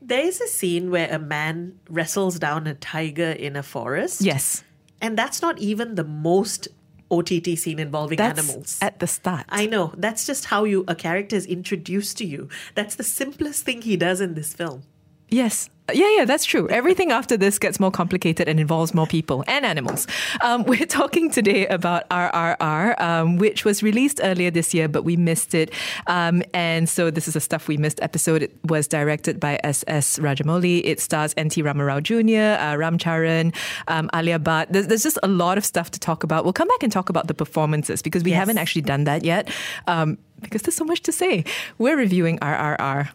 There 0.00 0.24
is 0.24 0.40
a 0.40 0.46
scene 0.46 0.92
where 0.92 1.12
a 1.12 1.18
man 1.18 1.80
wrestles 1.90 2.38
down 2.38 2.68
a 2.68 2.74
tiger 2.74 3.32
in 3.32 3.56
a 3.56 3.62
forest. 3.64 4.20
Yes. 4.20 4.62
And 5.00 5.18
that's 5.18 5.42
not 5.42 5.58
even 5.58 5.96
the 5.96 6.04
most 6.04 6.68
OTT 7.10 7.58
scene 7.58 7.80
involving 7.80 8.16
That's 8.16 8.38
animals. 8.38 8.78
at 8.80 9.00
the 9.00 9.08
start. 9.08 9.46
I 9.48 9.66
know. 9.66 9.92
That's 9.96 10.24
just 10.24 10.44
how 10.44 10.62
you 10.62 10.84
a 10.86 10.94
character 10.94 11.34
is 11.34 11.44
introduced 11.44 12.18
to 12.18 12.24
you. 12.24 12.48
That's 12.76 12.94
the 12.94 13.02
simplest 13.02 13.64
thing 13.64 13.82
he 13.82 13.96
does 13.96 14.20
in 14.20 14.34
this 14.34 14.54
film. 14.54 14.84
Yes. 15.30 15.68
Yeah, 15.92 16.08
yeah, 16.16 16.24
that's 16.24 16.46
true. 16.46 16.66
Everything 16.70 17.12
after 17.12 17.36
this 17.36 17.58
gets 17.58 17.78
more 17.78 17.90
complicated 17.90 18.48
and 18.48 18.58
involves 18.58 18.94
more 18.94 19.06
people 19.06 19.44
and 19.46 19.66
animals. 19.66 20.06
Um, 20.40 20.64
we're 20.66 20.86
talking 20.86 21.30
today 21.30 21.66
about 21.66 22.08
RRR, 22.08 22.98
um, 22.98 23.36
which 23.36 23.66
was 23.66 23.82
released 23.82 24.18
earlier 24.22 24.50
this 24.50 24.72
year, 24.72 24.88
but 24.88 25.02
we 25.04 25.16
missed 25.16 25.54
it. 25.54 25.70
Um, 26.06 26.42
and 26.54 26.88
so 26.88 27.10
this 27.10 27.28
is 27.28 27.36
a 27.36 27.40
Stuff 27.40 27.68
We 27.68 27.76
Missed 27.76 28.00
episode. 28.00 28.44
It 28.44 28.56
was 28.64 28.88
directed 28.88 29.38
by 29.38 29.60
S.S. 29.62 30.18
Rajamouli. 30.18 30.80
It 30.86 31.00
stars 31.00 31.34
N.T. 31.36 31.62
Ramarao 31.62 32.02
Jr., 32.02 32.62
uh, 32.64 32.76
Ram 32.76 32.96
Charan, 32.96 33.52
um, 33.88 34.08
Alia 34.14 34.38
Bhatt. 34.38 34.68
There's, 34.70 34.86
there's 34.86 35.02
just 35.02 35.18
a 35.22 35.28
lot 35.28 35.58
of 35.58 35.66
stuff 35.66 35.90
to 35.90 36.00
talk 36.00 36.24
about. 36.24 36.44
We'll 36.44 36.54
come 36.54 36.68
back 36.68 36.82
and 36.82 36.90
talk 36.90 37.10
about 37.10 37.26
the 37.26 37.34
performances 37.34 38.00
because 38.00 38.24
we 38.24 38.30
Yes. 38.30 38.38
haven't 38.40 38.56
actually 38.56 38.82
done 38.82 39.04
that 39.04 39.22
yet 39.22 39.50
um, 39.86 40.16
because 40.40 40.62
there's 40.62 40.76
so 40.76 40.84
much 40.86 41.02
to 41.02 41.12
say. 41.12 41.44
We're 41.76 41.96
reviewing 41.98 42.38
RRR 42.38 43.10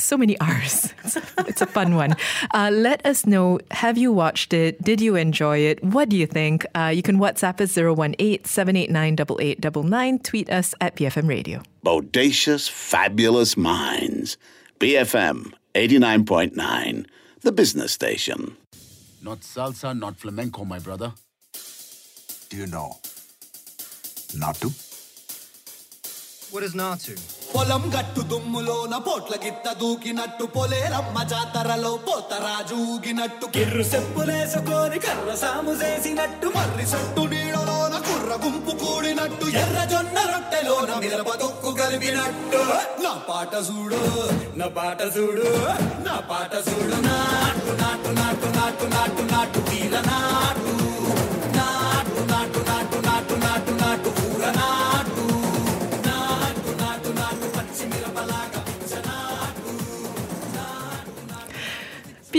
so 0.00 0.16
many 0.16 0.38
R's. 0.40 0.94
It's 1.04 1.16
a, 1.16 1.22
it's 1.48 1.62
a 1.62 1.66
fun 1.66 1.96
one. 1.96 2.14
Uh, 2.54 2.70
let 2.72 3.04
us 3.04 3.26
know 3.26 3.58
have 3.72 3.98
you 3.98 4.12
watched 4.12 4.52
it? 4.52 4.80
Did 4.80 5.00
you 5.00 5.16
enjoy 5.16 5.58
it? 5.58 5.82
What 5.82 6.08
do 6.08 6.16
you 6.16 6.26
think? 6.26 6.64
Uh, 6.74 6.92
you 6.94 7.02
can 7.02 7.18
WhatsApp 7.18 7.60
us 7.60 7.76
018 7.76 8.44
789 8.44 9.14
8899. 9.14 10.18
Tweet 10.20 10.50
us 10.50 10.74
at 10.80 10.94
BFM 10.94 11.28
Radio. 11.28 11.62
Bodacious, 11.84 12.70
fabulous 12.70 13.56
minds. 13.56 14.36
BFM 14.78 15.52
89.9, 15.74 17.06
the 17.42 17.52
business 17.52 17.92
station. 17.92 18.56
Not 19.22 19.40
salsa, 19.40 19.96
not 19.98 20.16
flamenco, 20.16 20.64
my 20.64 20.78
brother. 20.78 21.12
Do 22.48 22.56
you 22.56 22.66
know? 22.66 22.98
Naatu? 24.34 24.89
What 26.52 26.64
is 26.68 26.74
Natu? 26.80 27.12
పొలం 27.52 27.84
గట్టు 27.94 28.22
దుమ్ములోన 28.30 28.94
పోట్ల 29.06 29.34
గిత్త 29.44 29.66
దూకినట్టు 29.80 30.44
పొలేరమ్మ 30.54 31.16
జాతరలో 31.32 31.90
పోతరాజు 32.06 32.76
ఊగినట్టు. 32.92 33.46
కిర్రు 33.56 33.84
చెప్పులేసుకొని 33.92 34.98
కర్ర 35.04 35.30
సాము 35.42 35.72
చేసినట్టు 35.80 36.48
మర్రి 36.56 36.86
సొట్టు 36.92 37.22
నీడలోన 37.32 37.94
కుర్ర 38.08 38.30
గుంపు 38.44 38.72
కూడినట్టు 38.82 39.48
ఎర్ర 39.62 39.78
జొన్న 39.92 40.16
రొట్టెలోన 40.30 40.90
మిరప 41.04 41.30
తొక్కు 41.42 41.72
కలిపినట్టు. 41.80 42.62
నా 43.04 43.12
పాట 43.28 43.52
చూడు 43.68 44.00
నా 44.60 44.68
పాట 44.78 45.00
చూడు 45.16 45.48
నా 46.06 46.16
పాట 46.30 46.52
చూడు. 46.68 46.96
నాటు 47.08 47.72
నాటు 47.82 48.10
నాటు 48.20 48.48
నాటు 48.58 48.86
నాటు 48.96 49.24
నాటు 49.34 49.60
నాటు 49.72 50.00
నాటు. 50.10 50.69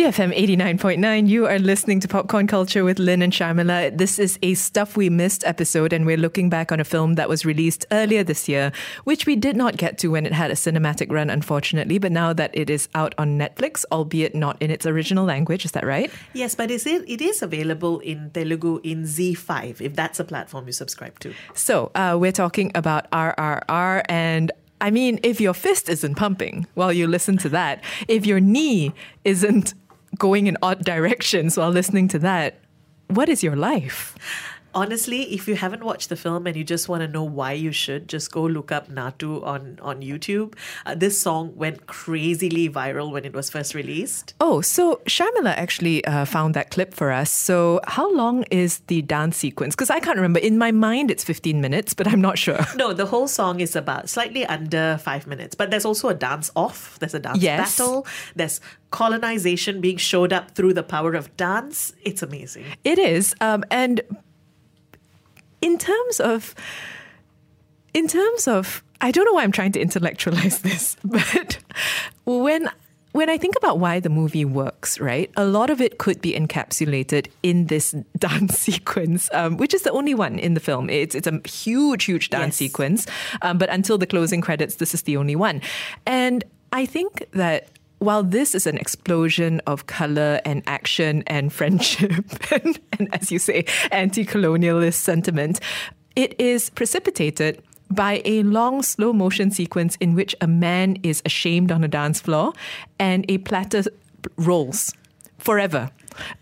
BFM 0.02 0.36
89.9, 0.36 1.30
you 1.30 1.46
are 1.46 1.60
listening 1.60 2.00
to 2.00 2.08
Popcorn 2.08 2.48
Culture 2.48 2.84
with 2.84 2.98
Lynn 2.98 3.22
and 3.22 3.32
Sharmila. 3.32 3.96
This 3.96 4.18
is 4.18 4.40
a 4.42 4.56
Stuff 4.56 4.98
We 4.98 5.12
Missed 5.12 5.46
episode, 5.46 5.94
and 5.94 6.08
we're 6.08 6.18
looking 6.18 6.50
back 6.50 6.72
on 6.72 6.80
a 6.80 6.84
film 6.84 7.14
that 7.14 7.30
was 7.30 7.46
released 7.46 7.86
earlier 7.92 8.24
this 8.24 8.50
year, 8.50 8.72
which 9.04 9.28
we 9.28 9.36
did 9.36 9.56
not 9.56 9.78
get 9.78 10.00
to 10.00 10.08
when 10.08 10.26
it 10.26 10.34
had 10.34 10.50
a 10.50 10.56
cinematic 10.56 11.12
run, 11.12 11.30
unfortunately. 11.30 12.00
But 12.00 12.12
now 12.12 12.34
that 12.34 12.50
it 12.56 12.68
is 12.68 12.90
out 12.96 13.14
on 13.20 13.38
Netflix, 13.38 13.86
albeit 13.92 14.34
not 14.34 14.60
in 14.60 14.72
its 14.72 14.88
original 14.88 15.24
language, 15.24 15.66
is 15.66 15.74
that 15.74 15.86
right? 15.86 16.12
Yes, 16.34 16.56
but 16.56 16.72
is 16.72 16.88
it, 16.88 17.08
it 17.08 17.22
is 17.22 17.44
available 17.44 18.00
in 18.00 18.32
Telugu 18.32 18.80
in 18.84 19.04
ZEE5, 19.04 19.82
if 19.82 19.96
that's 19.96 20.20
a 20.20 20.24
platform 20.24 20.66
you 20.66 20.74
subscribe 20.74 21.20
to. 21.20 21.32
So 21.54 21.92
uh, 21.94 22.18
we're 22.20 22.32
talking 22.32 22.72
about 22.74 23.08
RRR, 23.12 24.02
and 24.10 24.52
I 24.82 24.90
mean, 24.90 25.20
if 25.22 25.40
your 25.40 25.54
fist 25.54 25.90
isn't 25.90 26.16
pumping 26.16 26.66
while 26.74 26.92
you 26.92 27.06
listen 27.06 27.38
to 27.38 27.50
that, 27.50 27.84
if 28.08 28.26
your 28.26 28.40
knee 28.40 28.94
isn't 29.24 29.76
going 30.18 30.48
in 30.48 30.58
odd 30.62 30.84
directions 30.84 31.58
while 31.58 31.70
listening 31.70 32.08
to 32.10 32.20
that, 32.20 32.60
what 33.08 33.30
is 33.30 33.44
your 33.44 33.56
life? 33.56 34.16
Honestly, 34.74 35.34
if 35.34 35.48
you 35.48 35.56
haven't 35.56 35.84
watched 35.84 36.10
the 36.10 36.16
film 36.16 36.48
and 36.48 36.56
you 36.56 36.64
just 36.64 36.88
want 36.90 37.02
to 37.02 37.08
know 37.08 37.24
why 37.24 37.52
you 37.54 37.72
should, 37.72 38.08
just 38.08 38.32
go 38.32 38.44
look 38.44 38.72
up 38.72 38.90
Naatu 38.90 39.46
on, 39.46 39.78
on 39.82 40.02
YouTube. 40.02 40.54
Uh, 40.86 40.96
this 40.96 41.20
song 41.20 41.56
went 41.56 41.88
crazily 41.88 42.70
viral 42.70 43.12
when 43.12 43.26
it 43.26 43.34
was 43.34 43.50
first 43.50 43.74
released. 43.74 44.34
Oh, 44.40 44.62
so 44.62 45.02
Sharmila 45.06 45.56
actually 45.58 46.04
uh, 46.06 46.26
found 46.26 46.54
that 46.54 46.72
clip 46.72 46.94
for 46.94 47.12
us. 47.12 47.30
So, 47.32 47.80
how 47.88 48.12
long 48.14 48.44
is 48.52 48.80
the 48.88 49.02
dance 49.02 49.38
sequence? 49.38 49.76
Because 49.76 49.90
I 49.90 50.00
can't 50.00 50.16
remember. 50.18 50.40
In 50.40 50.58
my 50.58 50.72
mind, 50.72 51.12
it's 51.12 51.24
15 51.24 51.60
minutes, 51.62 51.94
but 51.94 52.08
I'm 52.08 52.22
not 52.22 52.38
sure. 52.38 52.60
No, 52.76 52.94
the 52.94 53.06
whole 53.06 53.28
song 53.28 53.60
is 53.60 53.76
about 53.76 54.10
slightly 54.10 54.46
under 54.46 54.98
five 55.04 55.28
minutes, 55.28 55.54
but 55.56 55.70
there's 55.70 55.86
also 55.86 56.10
a 56.10 56.14
dance 56.16 56.50
off. 56.56 56.98
There's 57.00 57.14
a 57.14 57.20
dance 57.20 57.40
Yes. 57.42 57.78
battle. 57.78 58.08
There's 58.36 58.60
colonization 58.90 59.82
being 59.82 59.98
showed 59.98 60.32
up 60.34 60.52
through 60.52 60.74
the 60.74 60.84
power 60.84 61.14
of 61.14 61.36
dance. 61.38 61.94
It's 62.04 62.22
amazing. 62.24 62.66
It 62.84 62.98
is. 62.98 63.36
Um, 63.42 63.64
and 63.70 64.02
in 65.62 65.78
terms 65.78 66.20
of, 66.20 66.56
in 67.94 68.08
terms 68.08 68.48
of, 68.48 68.84
I 69.02 69.12
don't 69.12 69.26
know 69.26 69.34
why 69.34 69.44
I'm 69.44 69.52
trying 69.52 69.72
to 69.74 69.80
intellectualize 69.82 70.60
this, 70.68 70.96
but 71.04 71.58
when 72.26 72.70
when 73.14 73.30
I 73.30 73.38
think 73.38 73.56
about 73.58 73.78
why 73.78 74.00
the 74.00 74.10
movie 74.10 74.46
works, 74.46 74.98
right, 74.98 75.30
a 75.36 75.44
lot 75.44 75.70
of 75.70 75.82
it 75.82 75.98
could 75.98 76.22
be 76.22 76.32
encapsulated 76.32 77.28
in 77.44 77.68
this 77.68 77.92
dance 78.18 78.58
sequence, 78.58 79.30
um, 79.34 79.58
which 79.58 79.74
is 79.74 79.82
the 79.82 79.92
only 79.92 80.14
one 80.14 80.40
in 80.40 80.54
the 80.54 80.62
film. 80.62 80.90
It's 80.90 81.14
it's 81.14 81.28
a 81.28 81.42
huge, 81.46 82.06
huge 82.06 82.30
dance 82.30 82.54
Yes. 82.62 82.70
sequence, 82.72 83.08
um, 83.42 83.58
but 83.58 83.70
until 83.70 83.98
the 83.98 84.08
closing 84.08 84.40
credits, 84.42 84.76
this 84.76 84.94
is 84.94 85.02
the 85.04 85.18
only 85.18 85.36
one. 85.36 85.62
And 86.06 86.44
I 86.72 86.86
think 86.86 87.26
that 87.34 87.68
while 88.02 88.24
this 88.24 88.56
is 88.56 88.66
an 88.66 88.78
explosion 88.80 89.62
of 89.68 89.86
color 89.86 90.42
and 90.44 90.64
action 90.66 91.24
and 91.28 91.54
friendship, 91.58 92.52
and, 92.52 92.80
and 92.98 93.14
as 93.14 93.32
you 93.32 93.38
say, 93.38 93.64
anti 93.92 94.26
colonialist 94.26 94.96
sentiment, 94.96 95.60
it 96.16 96.40
is 96.40 96.72
precipitated 96.72 97.62
by 97.92 98.22
a 98.26 98.42
long 98.42 98.82
slow 98.82 99.14
motion 99.14 99.52
sequence 99.52 99.98
in 99.98 100.16
which 100.16 100.36
a 100.42 100.48
man 100.48 100.98
is 101.04 101.22
ashamed 101.26 101.72
on 101.72 101.84
a 101.84 101.88
dance 101.88 102.20
floor 102.20 102.54
and 102.98 103.24
a 103.30 103.38
platter 103.40 103.84
rolls 104.36 104.94
forever. 105.38 105.92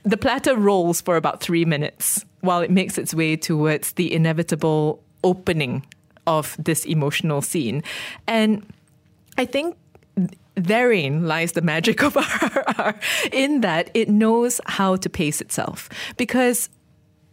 The 0.03 0.17
platter 0.17 0.55
rolls 0.55 1.01
for 1.01 1.17
about 1.17 1.41
three 1.41 1.65
minutes 1.65 2.23
while 2.39 2.61
it 2.61 2.71
makes 2.71 2.97
its 2.97 3.13
way 3.13 3.35
towards 3.35 3.93
the 3.93 4.13
inevitable 4.13 5.03
opening 5.25 5.85
of 6.25 6.55
this 6.57 6.85
emotional 6.85 7.41
scene. 7.41 7.83
And 8.27 8.65
I 9.37 9.45
think 9.45 9.75
therein 10.55 11.27
lies 11.27 11.53
the 11.53 11.61
magic 11.61 12.03
of 12.03 12.13
RRR 12.15 13.01
in 13.31 13.61
that 13.61 13.89
it 13.93 14.09
knows 14.09 14.59
how 14.65 14.95
to 14.97 15.09
pace 15.09 15.41
itself 15.41 15.89
because 16.17 16.69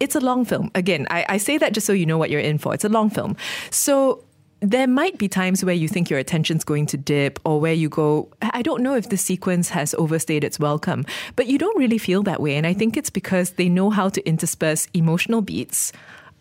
it's 0.01 0.15
a 0.15 0.21
long 0.21 0.45
film. 0.45 0.71
Again, 0.75 1.07
I, 1.11 1.25
I 1.29 1.37
say 1.39 1.59
that 1.59 1.73
just 1.73 1.87
so 1.87 1.93
you 1.93 2.07
know 2.07 2.19
what 2.19 2.31
you're 2.31 2.41
in 2.41 2.59
for. 2.59 2.75
It's 2.75 2.85
a 2.85 2.89
long 2.89 3.11
film. 3.11 3.37
So 3.71 4.25
there 4.61 4.87
might 4.87 5.19
be 5.19 5.29
times 5.29 5.65
where 5.65 5.75
you 5.75 5.89
think 5.89 6.09
your 6.09 6.19
attention's 6.19 6.65
going 6.65 6.87
to 6.87 6.97
dip 6.97 7.39
or 7.45 7.61
where 7.61 7.73
you 7.73 7.89
go, 7.89 8.31
I 8.43 8.63
don't 8.63 8.83
know 8.83 8.95
if 8.95 9.09
the 9.09 9.17
sequence 9.17 9.69
has 9.71 9.95
overstayed 9.95 10.45
its 10.45 10.59
welcome, 10.59 11.05
but 11.35 11.47
you 11.47 11.59
don't 11.59 11.79
really 11.79 11.99
feel 11.99 12.23
that 12.25 12.41
way. 12.41 12.57
And 12.57 12.67
I 12.67 12.73
think 12.73 12.97
it's 12.97 13.11
because 13.11 13.51
they 13.51 13.69
know 13.69 13.91
how 13.91 14.09
to 14.09 14.27
intersperse 14.27 14.89
emotional 14.95 15.43
beats 15.43 15.93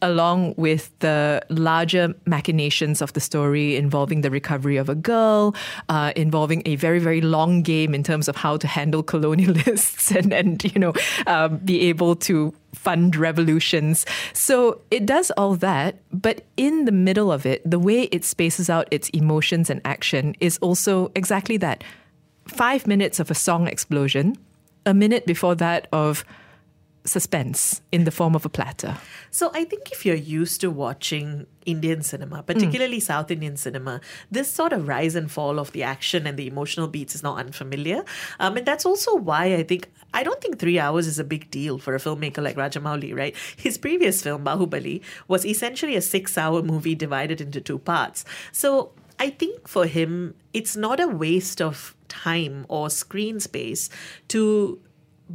along 0.05 0.53
with 0.55 0.97
the 0.99 1.41
larger 1.49 2.13
machinations 2.25 3.01
of 3.01 3.11
the 3.13 3.19
story 3.19 3.75
involving 3.75 4.21
the 4.21 4.29
recovery 4.29 4.77
of 4.77 4.87
a 4.87 4.95
girl, 4.95 5.55
uh, 5.89 6.13
involving 6.15 6.61
a 6.65 6.75
very, 6.75 6.99
very 6.99 7.21
long 7.21 7.63
game 7.63 7.95
in 7.95 8.03
terms 8.03 8.27
of 8.27 8.35
how 8.35 8.55
to 8.55 8.67
handle 8.67 9.03
colonialists 9.13 10.15
and, 10.15 10.31
and 10.31 10.63
you 10.63 10.79
know, 10.79 10.93
um, 11.25 11.57
be 11.57 11.81
able 11.89 12.15
to 12.15 12.53
fund 12.73 13.15
revolutions. 13.15 14.05
So 14.33 14.81
it 14.91 15.05
does 15.05 15.31
all 15.31 15.55
that, 15.55 15.97
but 16.11 16.45
in 16.55 16.85
the 16.85 16.91
middle 16.91 17.31
of 17.31 17.45
it, 17.45 17.61
the 17.69 17.79
way 17.79 18.03
it 18.03 18.23
spaces 18.23 18.69
out 18.69 18.87
its 18.91 19.09
emotions 19.09 19.69
and 19.69 19.81
action 19.85 20.35
is 20.39 20.59
also 20.59 21.11
exactly 21.15 21.57
that. 21.57 21.83
Five 22.47 22.85
minutes 22.85 23.19
of 23.19 23.31
a 23.31 23.35
song 23.35 23.67
explosion, 23.67 24.37
a 24.85 24.93
minute 24.93 25.25
before 25.25 25.55
that 25.55 25.87
of 25.91 26.23
suspense 27.05 27.81
in 27.91 28.03
the 28.03 28.11
form 28.11 28.35
of 28.35 28.45
a 28.45 28.49
platter. 28.49 28.97
So 29.31 29.51
I 29.53 29.63
think 29.63 29.91
if 29.91 30.05
you're 30.05 30.15
used 30.15 30.59
to 30.61 30.71
watching 30.71 31.45
Indian 31.65 32.01
cinema, 32.01 32.43
particularly 32.43 32.99
South 32.99 33.31
Indian 33.31 33.57
cinema, 33.57 34.01
this 34.31 34.51
sort 34.51 34.73
of 34.73 34.87
rise 34.87 35.15
and 35.15 35.31
fall 35.31 35.59
of 35.59 35.71
the 35.71 35.83
action 35.83 36.27
and 36.27 36.37
the 36.37 36.47
emotional 36.47 36.87
beats 36.87 37.15
is 37.15 37.23
not 37.23 37.37
unfamiliar. 37.37 38.03
Um, 38.39 38.57
and 38.57 38.65
that's 38.65 38.85
also 38.85 39.15
why 39.15 39.55
I 39.55 39.63
think 39.63 39.91
I 40.13 40.23
don't 40.23 40.41
think 40.41 40.59
three 40.59 40.79
hours 40.79 41.07
is 41.07 41.19
a 41.19 41.23
big 41.23 41.51
deal 41.51 41.77
for 41.77 41.95
a 41.95 41.99
filmmaker 41.99 42.41
like 42.41 42.55
Rajamouli, 42.55 43.15
right? 43.15 43.35
His 43.55 43.77
previous 43.77 44.21
film, 44.21 44.43
Bahubali, 44.43 45.01
was 45.27 45.45
essentially 45.45 45.95
a 45.95 46.01
six-hour 46.01 46.63
movie 46.63 46.95
divided 46.95 47.41
into 47.41 47.61
two 47.61 47.79
parts. 47.79 48.25
So 48.51 48.91
I 49.19 49.29
think 49.29 49.67
for 49.67 49.85
him, 49.85 50.35
it's 50.53 50.75
not 50.75 50.99
a 50.99 51.07
waste 51.07 51.61
of 51.61 51.95
time 52.07 52.65
or 52.69 52.89
screen 52.89 53.39
space 53.39 53.89
to 54.29 54.79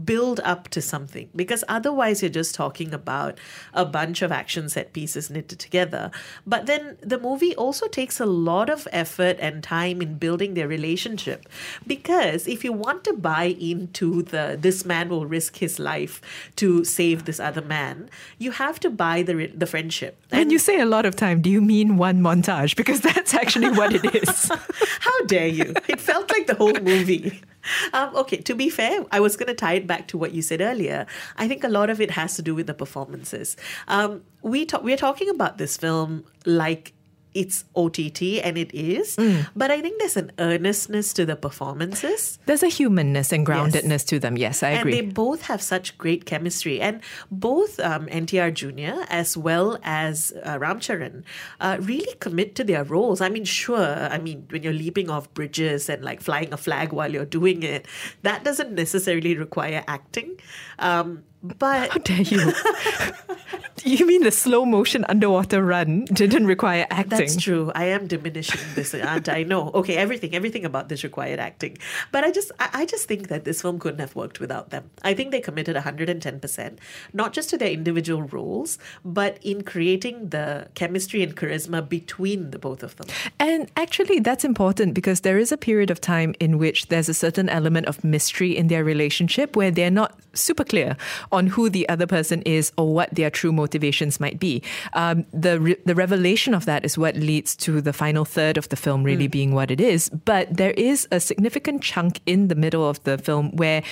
build 0.05 0.41
up 0.45 0.69
to 0.69 0.81
something 0.81 1.29
because 1.35 1.65
otherwise 1.69 2.23
you're 2.23 2.31
just 2.31 2.55
talking 2.55 2.95
about 2.95 3.39
a 3.75 3.85
bunch 3.85 4.23
of 4.23 4.31
action 4.31 4.69
set 4.69 4.93
pieces 4.93 5.31
knitted 5.31 5.59
together. 5.59 6.11
But 6.47 6.67
then 6.67 6.97
the 7.01 7.19
movie 7.19 7.55
also 7.57 7.89
takes 7.89 8.21
a 8.21 8.27
lot 8.27 8.71
of 8.71 8.87
effort 8.93 9.37
and 9.41 9.63
time 9.63 10.01
in 10.01 10.19
building 10.19 10.55
their 10.55 10.69
relationship 10.69 11.49
because 11.87 12.47
if 12.47 12.65
you 12.65 12.73
want 12.73 13.05
to 13.05 13.13
buy 13.13 13.57
into 13.61 14.23
the 14.23 14.57
this 14.61 14.85
man 14.85 15.09
will 15.09 15.27
risk 15.27 15.57
his 15.57 15.79
life 15.79 16.21
to 16.57 16.85
save 16.85 17.25
this 17.25 17.41
other 17.41 17.63
man, 17.63 18.09
you 18.39 18.53
have 18.53 18.79
to 18.81 18.91
buy 18.91 19.23
the 19.23 19.47
the 19.49 19.67
friendship. 19.67 20.17
When 20.31 20.51
you 20.51 20.59
say 20.59 20.81
a 20.81 20.87
lot 20.87 21.07
of 21.07 21.17
time, 21.17 21.43
do 21.43 21.51
you 21.51 21.61
mean 21.61 21.97
one 21.97 22.21
montage? 22.21 22.77
Because 22.81 23.01
that's 23.03 23.35
actually 23.35 23.71
what 23.71 23.93
it 23.93 24.05
is. 24.15 24.49
How 25.01 25.25
dare 25.27 25.49
you? 25.49 25.75
It 25.87 26.01
felt 26.01 26.31
like 26.31 26.47
the 26.47 26.55
whole 26.55 26.81
movie. 26.81 27.43
Um, 27.93 28.15
okay, 28.15 28.37
to 28.39 28.55
be 28.55 28.71
fair, 28.71 29.05
I 29.11 29.21
was 29.21 29.37
going 29.37 29.49
to 29.49 29.55
tie 29.55 29.75
it 29.75 29.87
back 29.87 30.07
to 30.09 30.19
what 30.19 30.33
you 30.33 30.43
said 30.43 30.61
earlier. 30.61 31.07
I 31.37 31.49
think 31.49 31.65
a 31.65 31.69
lot 31.69 31.91
of 31.91 32.01
it 32.01 32.13
has 32.13 32.37
to 32.37 32.43
do 32.43 32.55
with 32.55 32.67
the 32.67 32.75
performances. 32.75 33.57
Um, 33.89 34.23
we 34.43 34.65
ta- 34.65 34.81
we're 34.83 34.97
talking 34.97 35.29
about 35.29 35.59
this 35.59 35.77
film 35.77 36.25
like 36.47 36.93
it's 37.35 37.65
OTT, 37.77 38.41
and 38.43 38.59
it 38.59 38.75
is, 38.75 39.17
but 39.55 39.71
I 39.71 39.81
think 39.81 39.99
there's 39.99 40.17
an 40.17 40.33
earnestness 40.39 41.13
to 41.15 41.27
the 41.27 41.37
performances. 41.37 42.39
There's 42.47 42.63
a 42.63 42.69
humanness 42.69 43.33
and 43.33 43.47
groundedness 43.47 44.07
to 44.09 44.19
them. 44.19 44.37
Yes, 44.37 44.63
I 44.63 44.71
agree. 44.71 44.99
and 44.99 45.09
they 45.11 45.13
both 45.13 45.43
have 45.43 45.63
such 45.63 45.97
great 45.99 46.25
chemistry. 46.27 46.81
And 46.81 47.01
both 47.31 47.79
um, 47.81 48.07
NTR 48.07 48.53
Jr. 48.55 49.05
as 49.09 49.37
well 49.37 49.79
as 49.83 50.33
uh, 50.45 50.59
Ram 50.59 50.81
Charan 50.81 51.25
uh, 51.61 51.77
really 51.81 52.15
commit 52.21 52.55
to 52.57 52.65
their 52.65 52.85
roles. 52.85 53.21
I 53.21 53.29
mean, 53.29 53.45
sure, 53.45 53.79
I 54.11 54.19
mean, 54.19 54.47
when 54.51 54.63
you're 54.63 54.73
leaping 54.73 55.11
off 55.11 55.33
bridges 55.35 55.89
and 55.89 56.05
like 56.05 56.21
flying 56.21 56.53
a 56.53 56.57
flag 56.57 56.93
while 56.93 57.13
you're 57.13 57.25
doing 57.25 57.63
it, 57.63 57.87
that 58.23 58.45
doesn't 58.45 58.73
necessarily 58.73 59.37
require 59.37 59.85
acting. 59.87 60.37
Um, 60.79 61.25
but 61.43 61.91
How 61.91 61.99
dare 61.99 62.21
you? 62.23 62.53
you 63.85 64.07
mean 64.07 64.23
the 64.23 64.31
slow 64.31 64.65
motion 64.65 65.05
underwater 65.09 65.65
run 65.65 66.05
didn't 66.07 66.47
require 66.47 66.87
acting? 66.91 67.19
That's 67.19 67.37
true. 67.37 67.73
I 67.75 67.87
am 67.87 68.07
diminishing 68.07 68.61
this, 68.75 68.95
aren't 68.95 69.29
I? 69.29 69.43
know. 69.43 69.71
Okay, 69.75 69.97
everything, 69.97 70.35
everything 70.35 70.65
about 70.65 70.89
this 70.89 71.03
required 71.03 71.41
acting. 71.41 71.79
But 72.13 72.25
I 72.25 72.31
just, 72.31 72.53
I, 72.61 72.69
I 72.73 72.87
just 72.87 73.09
think 73.09 73.29
that 73.29 73.45
this 73.45 73.63
film 73.63 73.79
couldn't 73.79 74.01
have 74.01 74.15
worked 74.15 74.39
without 74.39 74.71
them. 74.71 74.91
I 75.03 75.15
think 75.15 75.31
they 75.31 75.41
committed 75.41 75.77
110%, 75.77 76.79
not 77.13 77.33
just 77.33 77.51
to 77.51 77.59
their 77.59 77.71
individual 77.71 78.23
roles, 78.23 78.79
but 79.05 79.39
in 79.43 79.63
creating 79.63 80.29
the 80.29 80.69
chemistry 80.75 81.23
and 81.23 81.35
charisma 81.35 81.87
between 81.87 82.51
the 82.51 82.59
both 82.59 82.83
of 82.83 82.97
them. 82.97 83.09
And 83.39 83.71
actually, 83.77 84.21
that's 84.21 84.45
important 84.45 84.95
because 84.95 85.21
there 85.21 85.39
is 85.39 85.53
a 85.53 85.57
period 85.57 85.91
of 85.91 86.01
time 86.01 86.35
in 86.39 86.59
which 86.59 86.89
there's 86.89 87.09
a 87.09 87.15
certain 87.15 87.49
element 87.49 87.87
of 87.87 88.05
mystery 88.05 88.57
in 88.57 88.69
their 88.69 88.85
relationship 88.85 89.57
where 89.57 89.71
they're 89.71 89.91
not 89.91 90.19
super 90.35 90.65
clear 90.65 90.97
on 91.33 91.47
who 91.47 91.71
the 91.71 91.89
other 91.89 92.07
person 92.07 92.43
is 92.43 92.73
or 92.77 92.93
what 92.93 93.15
their 93.15 93.31
true 93.31 93.53
motivations 93.53 94.21
might 94.21 94.39
be. 94.39 94.63
Um, 94.93 95.27
the 95.33 95.61
re- 95.61 95.77
the 95.85 95.95
revelation 95.95 96.55
of 96.55 96.65
that 96.67 96.85
is 96.85 96.99
what 96.99 97.17
leads 97.17 97.57
to 97.57 97.81
the 97.81 97.93
final 97.93 98.25
third 98.25 98.57
of 98.57 98.69
the 98.69 98.77
film 98.77 99.03
really 99.03 99.29
being 99.29 99.55
what 99.55 99.71
it 99.71 99.81
is. 99.81 100.09
But 100.11 100.57
there 100.57 100.73
is 100.73 101.07
a 101.11 101.21
significant 101.21 101.83
chunk 101.83 102.21
in 102.27 102.49
the 102.49 102.55
middle 102.55 102.89
of 102.89 103.03
the 103.05 103.19
film 103.19 103.57
where 103.57 103.83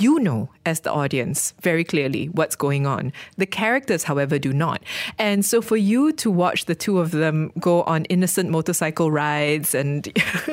you 0.00 0.18
know 0.20 0.48
as 0.66 0.80
the 0.80 0.92
audience 0.92 1.52
very 1.60 1.84
clearly 1.84 2.26
what's 2.26 2.56
going 2.56 2.86
on. 2.86 3.12
The 3.36 3.46
characters, 3.46 4.04
however, 4.04 4.38
do 4.38 4.52
not. 4.52 4.82
And 5.18 5.44
so 5.44 5.60
for 5.60 5.76
you 5.76 6.12
to 6.12 6.30
watch 6.30 6.64
the 6.66 6.74
two 6.74 6.98
of 6.98 7.10
them 7.10 7.52
go 7.58 7.82
on 7.82 8.04
innocent 8.06 8.50
motorcycle 8.50 9.10
rides 9.10 9.74
and 9.74 10.08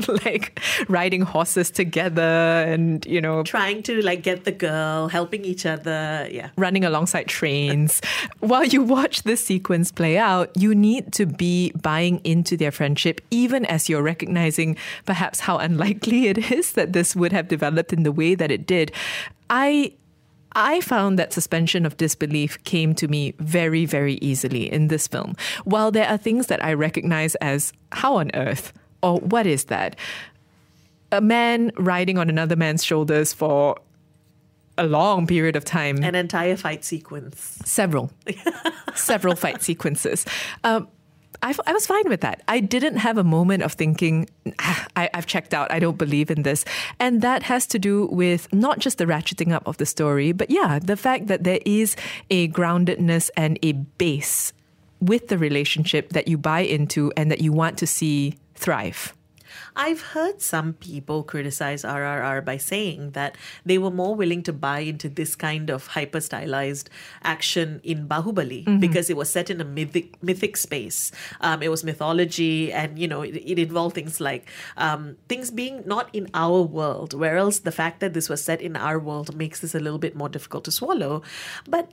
like 0.25 0.59
riding 0.87 1.21
horses 1.21 1.71
together 1.71 2.21
and, 2.21 3.05
you 3.05 3.21
know, 3.21 3.43
Trying 3.43 3.83
to 3.83 4.01
like 4.01 4.23
get 4.23 4.43
the 4.43 4.51
girl, 4.51 5.07
helping 5.07 5.45
each 5.45 5.65
other. 5.65 6.27
Yeah. 6.31 6.49
running 6.57 6.83
alongside 6.85 7.27
trains. 7.27 8.01
While 8.39 8.65
you 8.65 8.83
watch 8.83 9.23
this 9.23 9.43
sequence 9.43 9.91
play 9.91 10.17
out, 10.17 10.55
you 10.55 10.75
need 10.75 11.13
to 11.13 11.25
be 11.25 11.71
buying 11.81 12.19
into 12.23 12.57
their 12.57 12.71
friendship, 12.71 13.21
even 13.31 13.65
as 13.65 13.89
you're 13.89 14.03
recognizing 14.03 14.77
perhaps 15.05 15.39
how 15.41 15.57
unlikely 15.57 16.27
it 16.31 16.51
is 16.51 16.73
that 16.73 16.93
this 16.93 17.15
would 17.15 17.31
have 17.31 17.47
developed 17.47 17.93
in 17.93 18.03
the 18.03 18.11
way 18.11 18.35
that 18.35 18.51
it 18.51 18.65
did. 18.67 18.91
I 19.51 19.93
I 20.53 20.81
found 20.81 21.17
that 21.19 21.31
suspension 21.31 21.85
of 21.85 21.95
disbelief 21.97 22.61
came 22.63 22.93
to 22.95 23.07
me 23.07 23.33
very, 23.39 23.85
very 23.85 24.15
easily 24.15 24.71
in 24.71 24.87
this 24.89 25.07
film. 25.07 25.35
While 25.63 25.91
there 25.91 26.07
are 26.07 26.17
things 26.17 26.47
that 26.47 26.63
I 26.63 26.73
recognize 26.73 27.35
as 27.35 27.71
how 27.93 28.15
on 28.17 28.31
earth 28.33 28.73
or 29.01 29.19
what 29.19 29.47
is 29.47 29.65
that? 29.65 29.95
A 31.11 31.21
man 31.21 31.71
riding 31.77 32.17
on 32.17 32.29
another 32.29 32.55
man's 32.55 32.83
shoulders 32.83 33.33
for 33.33 33.77
a 34.77 34.85
long 34.85 35.27
period 35.27 35.55
of 35.55 35.63
time 35.65 36.03
An 36.03 36.15
entire 36.15 36.55
fight 36.57 36.83
sequence. 36.83 37.59
several, 37.65 38.11
several 38.95 39.35
fight 39.35 39.61
sequences. 39.61 40.25
Um, 40.63 40.87
I, 41.43 41.55
I 41.65 41.73
was 41.73 41.87
fine 41.87 42.07
with 42.07 42.21
that. 42.21 42.43
I 42.47 42.59
didn't 42.59 42.97
have 42.97 43.17
a 43.17 43.23
moment 43.23 43.63
of 43.63 43.73
thinking, 43.73 44.29
"Ah, 44.59 44.87
I, 44.95 45.09
I've 45.13 45.25
checked 45.25 45.53
out. 45.53 45.71
I 45.71 45.79
don't 45.79 45.97
believe 45.97 46.29
in 46.29 46.43
this. 46.43 46.65
And 46.99 47.21
that 47.21 47.43
has 47.43 47.65
to 47.67 47.79
do 47.79 48.07
with 48.07 48.51
not 48.53 48.79
just 48.79 48.97
the 48.97 49.05
ratcheting 49.05 49.51
up 49.51 49.67
of 49.67 49.77
the 49.77 49.85
story, 49.85 50.31
but 50.31 50.49
yeah, 50.49 50.79
the 50.79 50.97
fact 50.97 51.27
that 51.27 51.43
there 51.43 51.59
is 51.65 51.95
a 52.29 52.47
groundedness 52.49 53.29
and 53.35 53.57
a 53.63 53.73
base 53.73 54.53
with 54.99 55.29
the 55.29 55.37
relationship 55.37 56.13
that 56.13 56.27
you 56.27 56.37
buy 56.37 56.59
into 56.59 57.11
and 57.17 57.31
that 57.31 57.41
you 57.41 57.51
want 57.51 57.77
to 57.79 57.87
see 57.87 58.37
thrive. 58.55 59.13
I've 59.75 60.01
heard 60.01 60.41
some 60.41 60.73
people 60.73 61.23
criticize 61.23 61.83
RRR 61.83 62.43
by 62.43 62.57
saying 62.57 63.11
that 63.11 63.37
they 63.65 63.77
were 63.77 63.91
more 63.91 64.15
willing 64.15 64.43
to 64.43 64.53
buy 64.53 64.79
into 64.79 65.09
this 65.09 65.35
kind 65.35 65.69
of 65.69 65.87
hyper 65.87 66.21
stylized 66.21 66.89
action 67.23 67.81
in 67.83 68.07
Bahubali 68.07 68.79
because 68.79 69.09
it 69.09 69.17
was 69.17 69.29
set 69.29 69.49
in 69.49 69.61
a 69.61 69.65
mythic 69.65 70.21
mythic 70.23 70.57
space. 70.57 71.11
Um, 71.41 71.61
it 71.61 71.69
was 71.69 71.83
mythology, 71.83 72.71
and 72.71 72.97
you 72.97 73.07
know 73.07 73.21
it, 73.21 73.35
it 73.35 73.59
involved 73.59 73.95
things 73.95 74.19
like 74.19 74.47
um, 74.77 75.17
things 75.27 75.51
being 75.51 75.83
not 75.85 76.09
in 76.13 76.27
our 76.33 76.61
world. 76.61 77.13
Whereas 77.13 77.61
the 77.61 77.71
fact 77.71 77.99
that 77.99 78.13
this 78.13 78.29
was 78.29 78.43
set 78.43 78.61
in 78.61 78.75
our 78.75 78.99
world 78.99 79.35
makes 79.35 79.59
this 79.59 79.75
a 79.75 79.79
little 79.79 79.99
bit 79.99 80.15
more 80.15 80.29
difficult 80.29 80.63
to 80.65 80.71
swallow. 80.71 81.21
But 81.67 81.91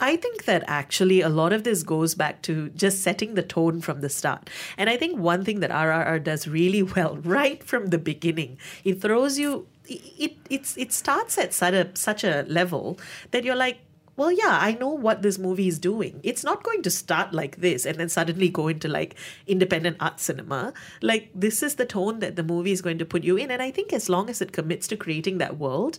I 0.00 0.16
think 0.16 0.44
that 0.46 0.64
actually 0.66 1.20
a 1.20 1.28
lot 1.28 1.52
of 1.52 1.64
this 1.64 1.82
goes 1.82 2.14
back 2.14 2.42
to 2.42 2.70
just 2.70 3.02
setting 3.02 3.34
the 3.34 3.42
tone 3.42 3.80
from 3.80 4.00
the 4.00 4.08
start. 4.08 4.48
And 4.76 4.88
I 4.88 4.96
think 4.96 5.18
one 5.18 5.44
thing 5.44 5.60
that 5.60 5.70
RRR 5.70 6.24
does 6.24 6.48
really 6.48 6.82
well 6.96 7.16
right 7.18 7.62
from 7.62 7.88
the 7.88 7.98
beginning, 7.98 8.58
it 8.84 9.00
throws 9.00 9.38
you 9.38 9.66
it 9.88 10.36
it's 10.48 10.76
it 10.76 10.92
starts 10.92 11.36
at 11.36 11.52
such 11.52 11.74
a 11.74 11.90
such 11.94 12.22
a 12.22 12.44
level 12.48 12.98
that 13.32 13.44
you're 13.44 13.56
like 13.56 13.80
well, 14.20 14.30
yeah, 14.30 14.58
I 14.60 14.74
know 14.74 14.90
what 14.90 15.22
this 15.22 15.38
movie 15.38 15.66
is 15.66 15.78
doing. 15.78 16.20
It's 16.22 16.44
not 16.44 16.62
going 16.62 16.82
to 16.82 16.90
start 16.90 17.32
like 17.32 17.56
this 17.62 17.86
and 17.86 17.96
then 17.96 18.10
suddenly 18.10 18.50
go 18.50 18.68
into 18.68 18.86
like 18.86 19.14
independent 19.46 19.96
art 19.98 20.20
cinema. 20.20 20.74
Like, 21.00 21.30
this 21.34 21.62
is 21.62 21.76
the 21.76 21.86
tone 21.86 22.18
that 22.18 22.36
the 22.36 22.42
movie 22.42 22.72
is 22.72 22.82
going 22.82 22.98
to 22.98 23.06
put 23.06 23.24
you 23.24 23.38
in. 23.38 23.50
And 23.50 23.62
I 23.62 23.70
think 23.70 23.94
as 23.94 24.10
long 24.10 24.28
as 24.28 24.42
it 24.42 24.52
commits 24.52 24.86
to 24.88 24.96
creating 24.98 25.38
that 25.38 25.56
world, 25.56 25.98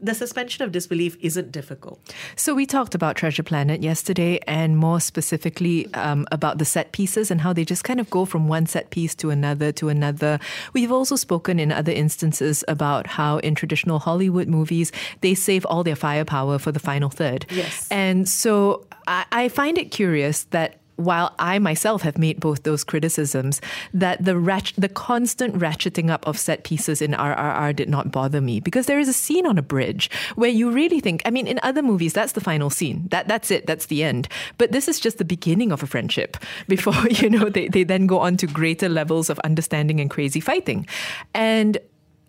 the 0.00 0.14
suspension 0.14 0.64
of 0.64 0.72
disbelief 0.72 1.16
isn't 1.20 1.52
difficult. 1.52 2.14
So 2.36 2.54
we 2.54 2.66
talked 2.66 2.94
about 2.94 3.16
Treasure 3.16 3.42
Planet 3.42 3.82
yesterday, 3.82 4.38
and 4.46 4.76
more 4.76 5.00
specifically 5.00 5.92
um, 5.94 6.26
about 6.30 6.58
the 6.58 6.64
set 6.64 6.92
pieces 6.92 7.30
and 7.30 7.40
how 7.40 7.52
they 7.52 7.64
just 7.64 7.84
kind 7.84 8.00
of 8.00 8.10
go 8.10 8.24
from 8.24 8.48
one 8.48 8.66
set 8.66 8.90
piece 8.90 9.14
to 9.16 9.30
another 9.30 9.72
to 9.72 9.88
another. 9.88 10.38
We've 10.72 10.92
also 10.92 11.16
spoken 11.16 11.58
in 11.58 11.72
other 11.72 11.92
instances 11.92 12.62
about 12.68 13.06
how 13.06 13.38
in 13.38 13.54
traditional 13.54 13.98
Hollywood 13.98 14.48
movies 14.48 14.92
they 15.22 15.34
save 15.34 15.64
all 15.66 15.82
their 15.82 15.96
firepower 15.96 16.58
for 16.58 16.72
the 16.72 16.80
final 16.80 17.08
third. 17.08 17.46
Yes. 17.50 17.88
and 17.90 18.28
so 18.28 18.86
I, 19.06 19.24
I 19.32 19.48
find 19.48 19.78
it 19.78 19.90
curious 19.90 20.44
that 20.44 20.80
while 20.96 21.34
I 21.38 21.58
myself 21.58 22.02
have 22.02 22.18
made 22.18 22.40
both 22.40 22.62
those 22.62 22.84
criticisms, 22.84 23.60
that 23.92 24.24
the 24.24 24.36
ratch- 24.36 24.74
the 24.76 24.88
constant 24.88 25.54
ratcheting 25.56 26.10
up 26.10 26.26
of 26.26 26.38
set 26.38 26.64
pieces 26.64 27.00
in 27.00 27.12
RRR 27.12 27.74
did 27.74 27.88
not 27.88 28.10
bother 28.10 28.40
me 28.40 28.60
because 28.60 28.86
there 28.86 28.98
is 28.98 29.08
a 29.08 29.12
scene 29.12 29.46
on 29.46 29.58
a 29.58 29.62
bridge 29.62 30.10
where 30.34 30.50
you 30.50 30.70
really 30.70 31.00
think. 31.00 31.22
I 31.24 31.30
mean, 31.30 31.46
in 31.46 31.60
other 31.62 31.82
movies, 31.82 32.12
that's 32.12 32.32
the 32.32 32.40
final 32.40 32.70
scene. 32.70 33.08
That 33.10 33.28
that's 33.28 33.50
it. 33.50 33.66
That's 33.66 33.86
the 33.86 34.02
end. 34.02 34.28
But 34.58 34.72
this 34.72 34.88
is 34.88 34.98
just 34.98 35.18
the 35.18 35.24
beginning 35.24 35.72
of 35.72 35.82
a 35.82 35.86
friendship 35.86 36.36
before 36.68 36.94
you 37.10 37.30
know 37.30 37.48
they 37.48 37.68
they 37.68 37.84
then 37.84 38.06
go 38.06 38.18
on 38.18 38.36
to 38.38 38.46
greater 38.46 38.88
levels 38.88 39.30
of 39.30 39.38
understanding 39.40 40.00
and 40.00 40.10
crazy 40.10 40.40
fighting, 40.40 40.86
and 41.34 41.78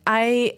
I 0.06 0.58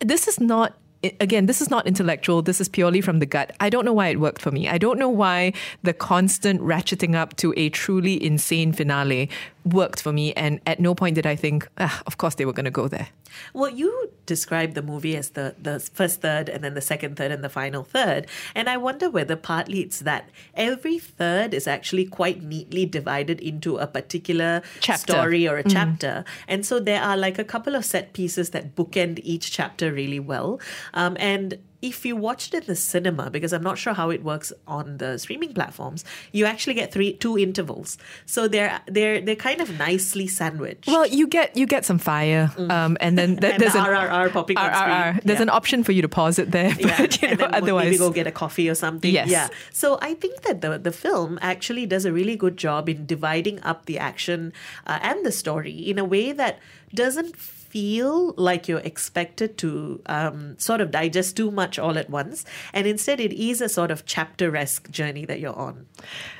this 0.00 0.28
is 0.28 0.40
not 0.40 0.74
again 1.20 1.46
this 1.46 1.60
is 1.60 1.70
not 1.70 1.86
intellectual. 1.86 2.42
This 2.42 2.60
is 2.60 2.68
purely 2.68 3.00
from 3.00 3.18
the 3.18 3.26
gut. 3.26 3.54
I 3.60 3.70
don't 3.70 3.84
know 3.84 3.92
why 3.92 4.08
it 4.08 4.20
worked 4.20 4.42
for 4.42 4.50
me. 4.50 4.68
I 4.68 4.78
don't 4.78 4.98
know 4.98 5.08
why 5.08 5.52
the 5.82 5.92
constant 5.92 6.60
ratcheting 6.60 7.14
up 7.14 7.36
to 7.36 7.52
a 7.56 7.68
truly 7.70 8.22
insane 8.22 8.72
finale 8.72 9.28
worked 9.64 10.00
for 10.00 10.12
me 10.12 10.32
and 10.34 10.60
at 10.66 10.80
no 10.80 10.94
point 10.94 11.14
did 11.14 11.26
i 11.26 11.36
think 11.36 11.68
ah, 11.78 12.02
of 12.06 12.18
course 12.18 12.34
they 12.34 12.44
were 12.44 12.52
going 12.52 12.64
to 12.64 12.70
go 12.70 12.88
there 12.88 13.08
Well, 13.54 13.70
you 13.70 14.10
described 14.26 14.74
the 14.74 14.82
movie 14.82 15.16
as 15.16 15.30
the, 15.30 15.54
the 15.60 15.80
first 15.80 16.20
third 16.20 16.48
and 16.48 16.62
then 16.62 16.74
the 16.74 16.80
second 16.82 17.16
third 17.16 17.32
and 17.32 17.42
the 17.42 17.48
final 17.48 17.82
third. 17.82 18.26
And 18.54 18.68
I 18.68 18.76
wonder 18.76 19.08
whether 19.08 19.36
partly 19.36 19.80
it's 19.80 20.00
that 20.00 20.28
every 20.54 20.98
third 20.98 21.54
is 21.54 21.66
actually 21.66 22.04
quite 22.04 22.42
neatly 22.42 22.84
divided 22.84 23.40
into 23.40 23.78
a 23.78 23.86
particular 23.86 24.60
Chapter. 24.80 25.12
story 25.12 25.48
or 25.48 25.56
a 25.56 25.64
chapter. 25.64 26.24
And 26.46 26.64
so 26.66 26.78
there 26.78 27.02
are 27.02 27.16
like 27.16 27.38
a 27.38 27.44
couple 27.44 27.74
of 27.74 27.84
set 27.84 28.12
pieces 28.12 28.50
that 28.50 28.76
bookend 28.76 29.20
each 29.24 29.50
chapter 29.50 29.92
really 29.92 30.20
well. 30.20 30.60
Um, 30.94 31.16
and 31.18 31.56
if 31.82 32.06
you 32.06 32.14
watched 32.16 32.54
it 32.54 32.62
in 32.62 32.66
the 32.68 32.76
cinema, 32.76 33.28
because 33.30 33.52
I'm 33.52 33.62
not 33.62 33.76
sure 33.76 33.92
how 33.92 34.08
it 34.10 34.22
works 34.24 34.52
on 34.66 34.98
the 34.98 35.18
streaming 35.18 35.52
platforms, 35.52 36.04
you 36.32 36.44
actually 36.46 36.74
get 36.74 36.92
three 36.92 37.12
two 37.14 37.36
intervals. 37.36 37.98
So 38.24 38.46
they're 38.48 38.80
they're 38.86 39.20
they're 39.20 39.36
kind 39.36 39.60
of 39.60 39.76
nicely 39.78 40.26
sandwiched. 40.28 40.86
Well, 40.86 41.06
you 41.06 41.26
get 41.26 41.56
you 41.56 41.66
get 41.66 41.84
some 41.84 41.98
fire, 41.98 42.50
um, 42.70 42.96
and 43.00 43.18
then 43.18 43.36
th- 43.36 43.42
Mm. 43.42 43.52
And 43.54 43.60
there's 43.60 43.72
the 43.74 43.80
an 43.80 43.86
RRR 43.86 44.32
popping 44.32 44.56
on 44.56 44.70
RRR. 44.70 45.08
screen. 45.10 45.20
There's 45.26 45.38
Yeah. 45.38 45.42
an 45.42 45.50
option 45.50 45.82
for 45.84 45.92
you 45.92 46.02
to 46.02 46.08
pause 46.08 46.38
it 46.38 46.50
there, 46.52 46.72
yeah, 46.78 46.96
but 46.98 47.20
you 47.20 47.28
and 47.28 47.38
know, 47.38 47.44
then 47.46 47.50
maybe 47.50 47.62
otherwise, 47.62 47.98
go 47.98 48.10
get 48.10 48.26
a 48.26 48.32
coffee 48.32 48.68
or 48.70 48.74
something. 48.76 49.12
Yes. 49.12 49.28
Yeah. 49.28 49.48
So 49.72 49.98
I 50.00 50.14
think 50.14 50.42
that 50.42 50.60
the 50.60 50.78
the 50.78 50.92
film 50.92 51.38
actually 51.42 51.84
does 51.86 52.04
a 52.04 52.12
really 52.12 52.36
good 52.36 52.56
job 52.56 52.88
in 52.88 53.04
dividing 53.06 53.60
up 53.62 53.86
the 53.86 53.98
action 53.98 54.52
uh, 54.86 54.98
and 55.02 55.26
the 55.26 55.32
story 55.32 55.72
in 55.90 55.98
a 55.98 56.04
way 56.04 56.32
that 56.32 56.58
doesn't 56.94 57.34
feel 57.72 58.34
like 58.36 58.68
you're 58.68 58.80
expected 58.80 59.56
to 59.56 60.02
um, 60.04 60.58
sort 60.58 60.82
of 60.82 60.90
digest 60.90 61.38
too 61.38 61.50
much 61.50 61.78
all 61.78 61.96
at 61.96 62.10
once, 62.10 62.44
and 62.74 62.86
instead 62.86 63.18
it 63.18 63.32
is 63.32 63.62
a 63.62 63.68
sort 63.68 63.90
of 63.90 64.04
chapter-esque 64.04 64.90
journey 64.90 65.24
that 65.24 65.40
you're 65.40 65.56
on. 65.58 65.86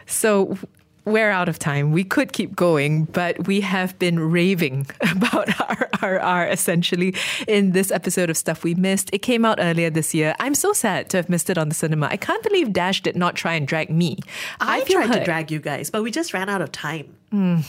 So 0.04 0.58
we're 1.06 1.30
out 1.30 1.48
of 1.48 1.58
time. 1.58 1.90
We 1.90 2.04
could 2.04 2.34
keep 2.34 2.54
going, 2.54 3.06
but 3.06 3.46
we 3.46 3.62
have 3.62 3.98
been 3.98 4.20
raving 4.20 4.88
about 5.10 5.48
RRR 5.48 6.52
essentially 6.52 7.14
in 7.48 7.72
this 7.72 7.90
episode 7.90 8.28
of 8.28 8.36
Stuff 8.36 8.62
We 8.62 8.74
Missed. 8.74 9.08
It 9.14 9.20
came 9.20 9.46
out 9.46 9.58
earlier 9.58 9.88
this 9.88 10.14
year. 10.14 10.34
I'm 10.38 10.54
so 10.54 10.74
sad 10.74 11.08
to 11.10 11.16
have 11.16 11.30
missed 11.30 11.48
it 11.48 11.56
on 11.56 11.70
the 11.70 11.74
cinema. 11.74 12.08
I 12.08 12.18
can't 12.18 12.42
believe 12.42 12.74
Dash 12.74 13.00
did 13.00 13.16
not 13.16 13.36
try 13.36 13.54
and 13.54 13.66
drag 13.66 13.88
me. 13.88 14.18
I, 14.60 14.82
feel 14.82 15.02
tried 15.02 15.18
to 15.18 15.24
drag 15.24 15.50
you 15.50 15.60
guys, 15.60 15.88
but 15.88 16.02
we 16.02 16.10
just 16.10 16.34
ran 16.34 16.50
out 16.50 16.60
of 16.60 16.70
time. 16.72 17.16
Hmm. 17.30 17.60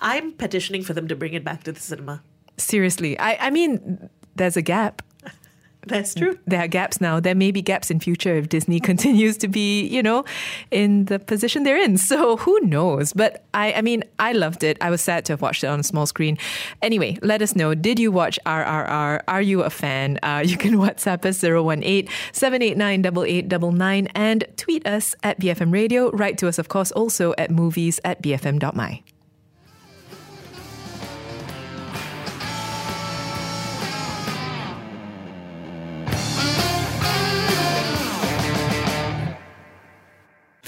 I'm 0.00 0.32
petitioning 0.32 0.84
for 0.84 0.92
them 0.92 1.08
to 1.08 1.16
bring 1.16 1.34
it 1.34 1.42
back 1.42 1.64
to 1.64 1.72
the 1.72 1.80
cinema. 1.80 2.22
Seriously, 2.56 3.18
I, 3.18 3.46
I 3.46 3.50
mean, 3.50 4.08
there's 4.36 4.56
a 4.56 4.62
gap. 4.62 5.02
That's 5.86 6.14
true. 6.14 6.38
There 6.46 6.60
are 6.60 6.68
gaps 6.68 7.00
now. 7.00 7.20
There 7.20 7.34
may 7.34 7.50
be 7.50 7.60
gaps 7.60 7.90
in 7.90 8.00
future 8.00 8.34
if 8.36 8.48
Disney 8.48 8.80
continues 8.90 9.36
to 9.38 9.48
be, 9.48 9.86
you 9.86 10.02
know, 10.02 10.24
in 10.70 11.06
the 11.06 11.18
position 11.18 11.64
they're 11.64 11.76
in. 11.76 11.98
So 11.98 12.36
who 12.38 12.58
knows? 12.60 13.12
But 13.12 13.44
I, 13.54 13.74
I 13.74 13.82
mean, 13.82 14.04
I 14.18 14.32
loved 14.32 14.62
it. 14.62 14.78
I 14.80 14.90
was 14.90 15.00
sad 15.00 15.24
to 15.26 15.32
have 15.32 15.42
watched 15.42 15.64
it 15.64 15.66
on 15.66 15.80
a 15.80 15.82
small 15.82 16.06
screen. 16.06 16.38
Anyway, 16.80 17.18
let 17.22 17.42
us 17.42 17.54
know. 17.54 17.74
Did 17.74 17.98
you 17.98 18.10
watch 18.10 18.38
RRR? 18.46 19.20
Are 19.28 19.42
you 19.42 19.62
a 19.62 19.70
fan? 19.70 20.18
Uh, 20.22 20.42
you 20.44 20.56
can 20.56 20.74
WhatsApp 20.84 21.24
us 21.26 21.42
018 21.42 22.08
789 22.32 23.00
8899 23.04 24.06
and 24.14 24.44
tweet 24.56 24.86
us 24.86 25.14
at 25.22 25.38
BFM 25.40 25.72
Radio. 25.72 26.10
Write 26.12 26.38
to 26.38 26.48
us, 26.48 26.58
of 26.58 26.68
course, 26.68 26.92
also 26.92 27.34
at 27.36 27.50
movies 27.50 28.00
at 28.04 28.22
bfm.my. 28.22 29.02